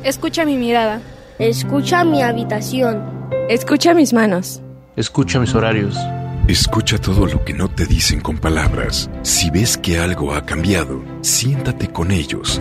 [0.04, 1.00] Escucha mi mirada.
[1.40, 3.02] Escucha mi habitación.
[3.48, 4.62] Escucha mis manos.
[4.98, 5.94] Escucha mis horarios.
[6.48, 9.08] Escucha todo lo que no te dicen con palabras.
[9.22, 12.60] Si ves que algo ha cambiado, siéntate con ellos.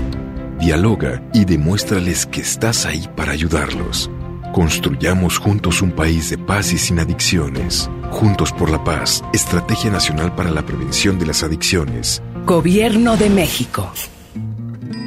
[0.60, 4.12] Dialoga y demuéstrales que estás ahí para ayudarlos.
[4.54, 7.90] Construyamos juntos un país de paz y sin adicciones.
[8.12, 12.22] Juntos por la paz, Estrategia Nacional para la Prevención de las Adicciones.
[12.46, 13.92] Gobierno de México.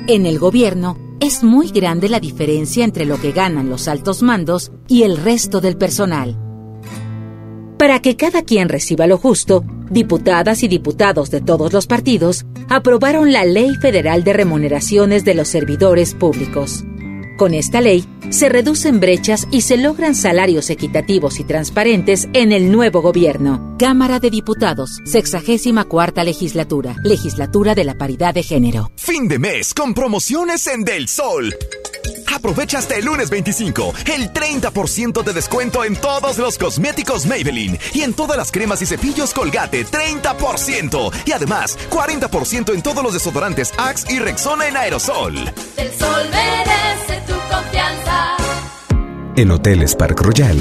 [0.08, 4.72] En el gobierno es muy grande la diferencia entre lo que ganan los altos mandos
[4.88, 6.49] y el resto del personal.
[7.80, 13.32] Para que cada quien reciba lo justo, diputadas y diputados de todos los partidos aprobaron
[13.32, 16.84] la Ley Federal de Remuneraciones de los Servidores Públicos.
[17.38, 22.70] Con esta ley, se reducen brechas y se logran salarios equitativos y transparentes en el
[22.70, 23.76] nuevo gobierno.
[23.78, 28.90] Cámara de Diputados, 64 legislatura, legislatura de la paridad de género.
[28.96, 31.54] Fin de mes con promociones en Del Sol.
[32.34, 38.02] Aprovecha hasta el lunes 25 el 30% de descuento en todos los cosméticos Maybelline y
[38.02, 43.72] en todas las cremas y cepillos Colgate 30% y además 40% en todos los desodorantes
[43.76, 45.36] Axe y Rexona en aerosol.
[45.76, 48.36] El sol merece tu confianza.
[49.36, 50.60] En Hoteles Park Royal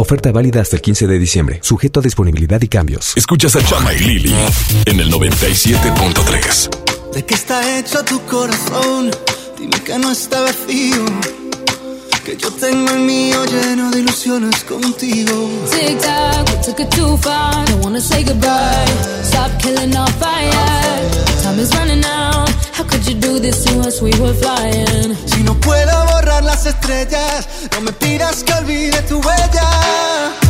[0.00, 3.12] Oferta válida hasta el 15 de diciembre, sujeto a disponibilidad y cambios.
[3.16, 4.34] Escuchas a Chama y Lili
[4.86, 7.12] en el 97.3.
[7.12, 9.10] ¿De qué está hecho tu corazón?
[9.58, 11.04] Dime que no está vacío.
[12.24, 15.50] Que yo tengo el mío lleno de ilusiones contigo.
[15.70, 17.66] Tic tac, we took it too far.
[17.66, 18.86] Don't wanna say goodbye.
[19.24, 21.10] Stop killing our fire.
[21.42, 22.48] Time is running out.
[22.80, 24.00] How could you do this to us?
[24.00, 25.14] We were flying.
[25.26, 30.49] Si no puedo borrar las estrellas, no me pidas que olvide tu huella.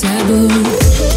[0.00, 1.07] Taboo.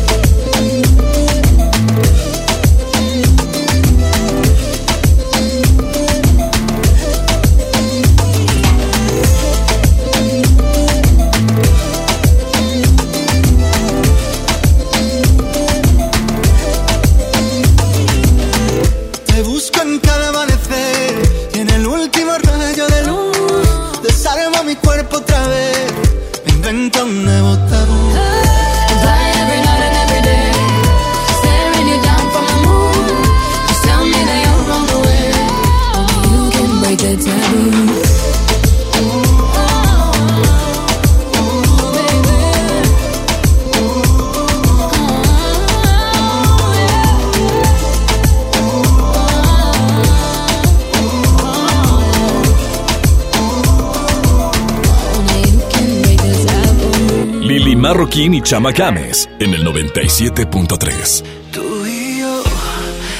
[58.11, 61.23] Marroquín y Chama Games en el 97.3.
[61.53, 62.43] Tú y yo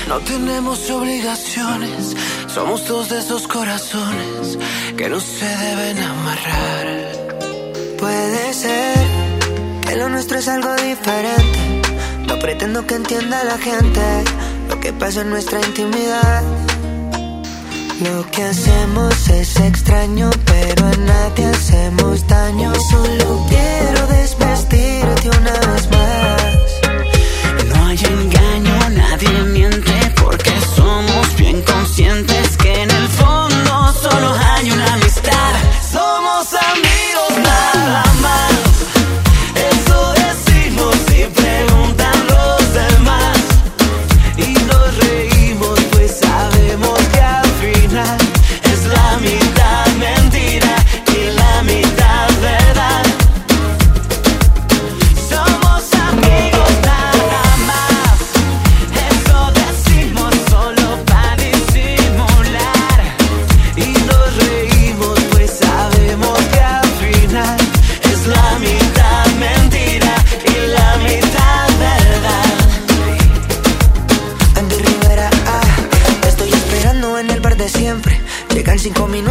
[0.10, 2.14] no tenemos obligaciones.
[2.54, 4.58] Somos dos de esos corazones
[4.98, 6.88] que no se deben amarrar.
[7.98, 8.98] Puede ser
[9.88, 11.82] que lo nuestro es algo diferente.
[12.28, 14.02] No pretendo que entienda la gente
[14.68, 16.44] lo que pasa en nuestra intimidad.
[18.02, 22.74] Lo que hacemos es extraño, pero a nadie hacemos daño.
[22.90, 26.56] Solo quiero desvestirte una vez más.
[27.70, 29.61] No hay engaño, nadie miente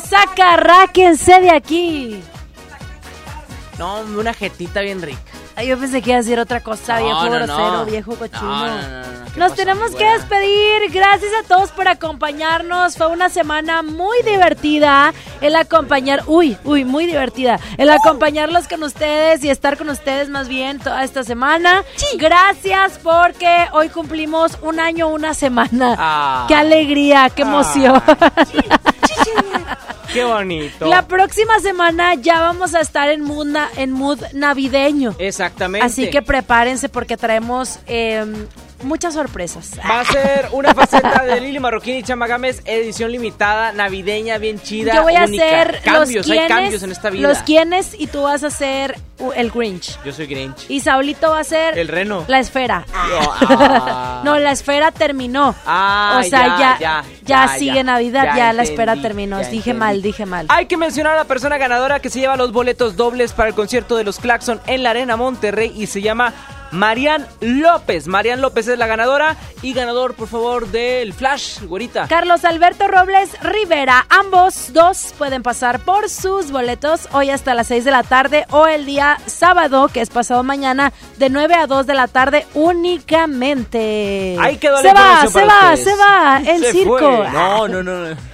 [0.00, 2.22] retiramos, sacarráquense de aquí.
[3.78, 5.20] No, una jetita bien rica.
[5.56, 7.84] Ay, yo pensé que iba a decir otra cosa, No, viejo no, grosero, no.
[7.84, 8.42] viejo cochino.
[8.42, 10.90] No, no, no, no, ¿qué Nos tenemos que despedir.
[10.92, 12.96] Gracias a todos por acompañarnos.
[12.96, 15.12] Fue una semana muy divertida.
[15.40, 17.58] El acompañar, uy, uy, muy divertida.
[17.78, 21.84] El acompañarlos con ustedes y estar con ustedes más bien toda esta semana.
[22.16, 25.96] Gracias porque hoy cumplimos un año, una semana.
[25.98, 26.44] Ah.
[26.48, 28.00] Qué alegría, qué emoción.
[30.12, 30.86] Qué bonito.
[30.86, 35.14] La próxima semana ya vamos a estar en mood, en mood navideño.
[35.18, 35.86] Exactamente.
[35.86, 38.24] Así que prepárense porque traemos eh,
[38.82, 39.72] muchas sorpresas.
[39.88, 44.60] Va a ser una faceta de Lili Marroquín y Chama Gámez, edición limitada, navideña, bien
[44.60, 44.94] chida.
[44.94, 45.44] Yo voy a única.
[45.44, 47.28] hacer cambios, los hay cambios en esta vida.
[47.28, 48.96] los quienes y tú vas a ser
[49.36, 49.98] el Grinch.
[50.04, 50.68] Yo soy Grinch.
[50.68, 52.24] Y Saulito va a ser El reno.
[52.26, 52.86] la esfera.
[52.94, 54.22] ah.
[54.24, 55.54] no, la esfera terminó.
[55.66, 57.84] Ah, o sea, ya, ya, ya, ya, ya, sigue.
[57.84, 59.38] Navidad, ya, la entendí, terminó.
[59.38, 59.72] dije entendí.
[59.78, 60.46] mal, dije mal.
[60.48, 63.54] Hay que mencionar a la persona ganadora que se lleva los boletos dobles para el
[63.54, 66.32] concierto de los Claxon en la Arena Monterrey y se llama
[66.72, 68.06] Marian López.
[68.06, 72.06] Marian López es la ganadora y ganador, por favor, del Flash, güerita.
[72.08, 74.06] Carlos Alberto Robles Rivera.
[74.08, 78.66] Ambos dos pueden pasar por sus boletos hoy hasta las 6 de la tarde o
[78.66, 84.36] el día sábado, que es pasado mañana, de 9 a 2 de la tarde únicamente.
[84.40, 85.84] Ahí quedó la Se va, se para va, ustedes.
[85.84, 86.98] se va, el Se circo.
[86.98, 87.28] fue.
[87.32, 88.08] No, no, no.
[88.10, 88.29] no.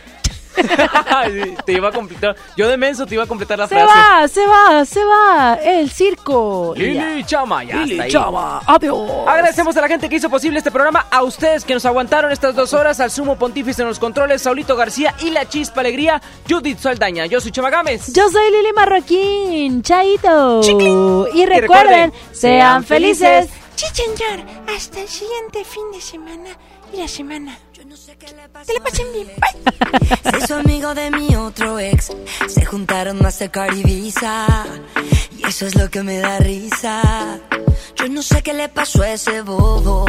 [1.64, 2.36] te iba a completar.
[2.56, 3.92] Yo de menso te iba a completar la Se frase.
[3.92, 5.54] va, se va, se va.
[5.62, 6.74] El circo.
[6.76, 8.10] Lili Chama, ya Lili está ahí.
[8.10, 9.10] Chama, adiós.
[9.26, 12.54] Agradecemos a la gente que hizo posible este programa, a ustedes que nos aguantaron estas
[12.54, 16.78] dos horas, al sumo pontífice en los controles, Saulito García y la chispa alegría, Judith
[16.78, 17.26] Saldaña.
[17.26, 18.12] Yo soy Chama Gámez.
[18.12, 20.60] Yo soy Lili Marroquín, Chaito.
[21.32, 23.48] Y recuerden, recuerden, sean felices.
[23.76, 26.50] Chichenyar, hasta el siguiente fin de semana
[26.92, 27.58] y la semana.
[28.06, 28.76] Te la pasen
[29.12, 30.46] bien.
[30.46, 32.12] Su amigo de mi otro ex.
[32.46, 34.46] Se juntaron Mastercard y Visa.
[35.36, 37.40] Y eso es lo que me da risa.
[37.96, 40.06] Yo no sé qué le pasó a ese bobo.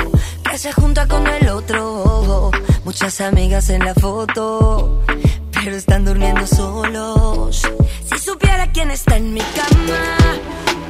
[0.47, 2.51] Que se junta con el otro bobo.
[2.83, 5.03] Muchas amigas en la foto.
[5.51, 7.63] Pero están durmiendo solos.
[8.07, 10.17] Si supiera quién está en mi cama.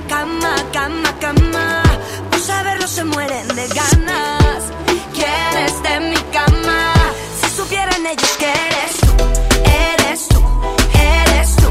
[0.09, 1.83] Cama, cama, cama.
[2.29, 4.63] Por saberlo se mueren de ganas.
[5.13, 6.16] ¿Quién está en mi
[8.09, 9.13] ellos que eres tú,
[9.65, 10.41] eres tú,
[10.93, 11.69] eres tú.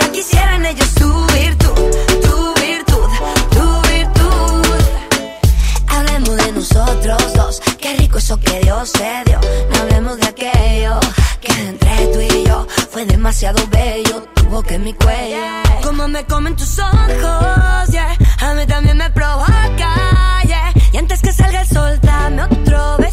[0.00, 1.74] Ya quisieran ellos tu virtud,
[2.22, 3.08] tu virtud,
[3.50, 4.64] tu virtud.
[5.88, 9.40] Hablemos de nosotros dos, qué rico eso que Dios te dio.
[9.70, 10.98] No hablemos de aquello
[11.40, 14.24] que entre tú y yo fue demasiado bello.
[14.34, 15.38] Tu boca en mi cuello,
[15.84, 18.16] como me comen tus ojos, yeah.
[18.40, 20.72] A mí también me provoca, yeah.
[20.92, 23.03] Y antes que salga el sol, dame otro besito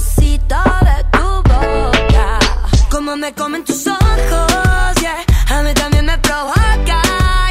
[3.17, 5.23] Me comen tus ojos, yeah.
[5.49, 7.01] A mí también me provoca,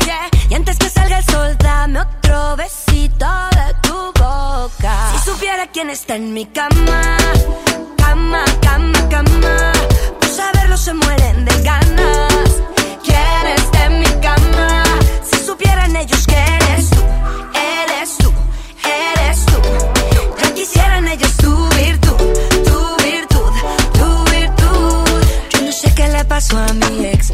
[0.05, 0.29] yeah.
[0.49, 5.13] Y antes que salga el sol, dame otro besito de tu boca.
[5.13, 7.19] Si supiera quién está en mi cama,
[7.99, 9.73] cama, cama, cama.
[10.19, 12.63] Por saberlo se mueren de ganas.
[13.05, 14.83] ¿Quién está en mi cama?
[15.31, 17.00] Si supieran ellos que eres tú,
[25.81, 27.33] sé qué le pasó a mi ex.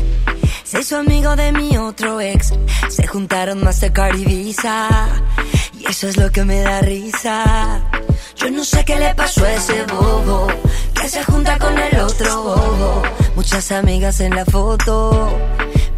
[0.63, 2.53] Se hizo amigo de mi otro ex.
[2.89, 4.89] Se juntaron Mastercard y Visa.
[5.81, 7.83] Y eso es lo que me da risa.
[8.37, 10.47] Yo no sé qué le pasó a ese bobo.
[10.95, 13.03] Que se junta con el otro bobo.
[13.35, 15.37] Muchas amigas en la foto.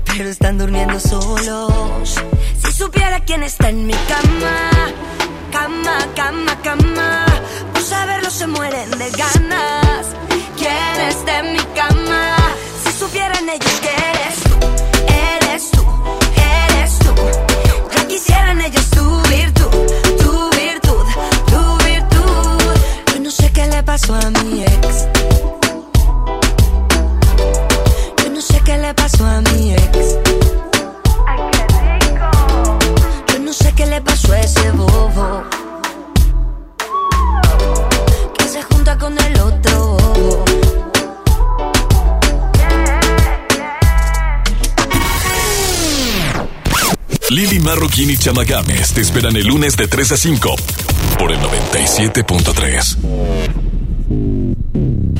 [0.07, 2.15] Pero están durmiendo solos.
[2.62, 4.70] Si supiera quién está en mi cama.
[5.53, 7.27] Cama, cama, cama.
[7.75, 9.48] Por saberlo se mueren de ganas.
[24.01, 25.09] Pasó a mi ex.
[28.23, 29.99] Yo no sé qué le pasó a mi ex.
[33.33, 35.43] Yo no sé qué le pasó a ese bobo.
[38.39, 40.45] Que se junta con el otro bobo.
[47.31, 50.55] Lili Marroquín y Chama Games te esperan el lunes de 3 a 5
[51.19, 53.77] por el 97.3.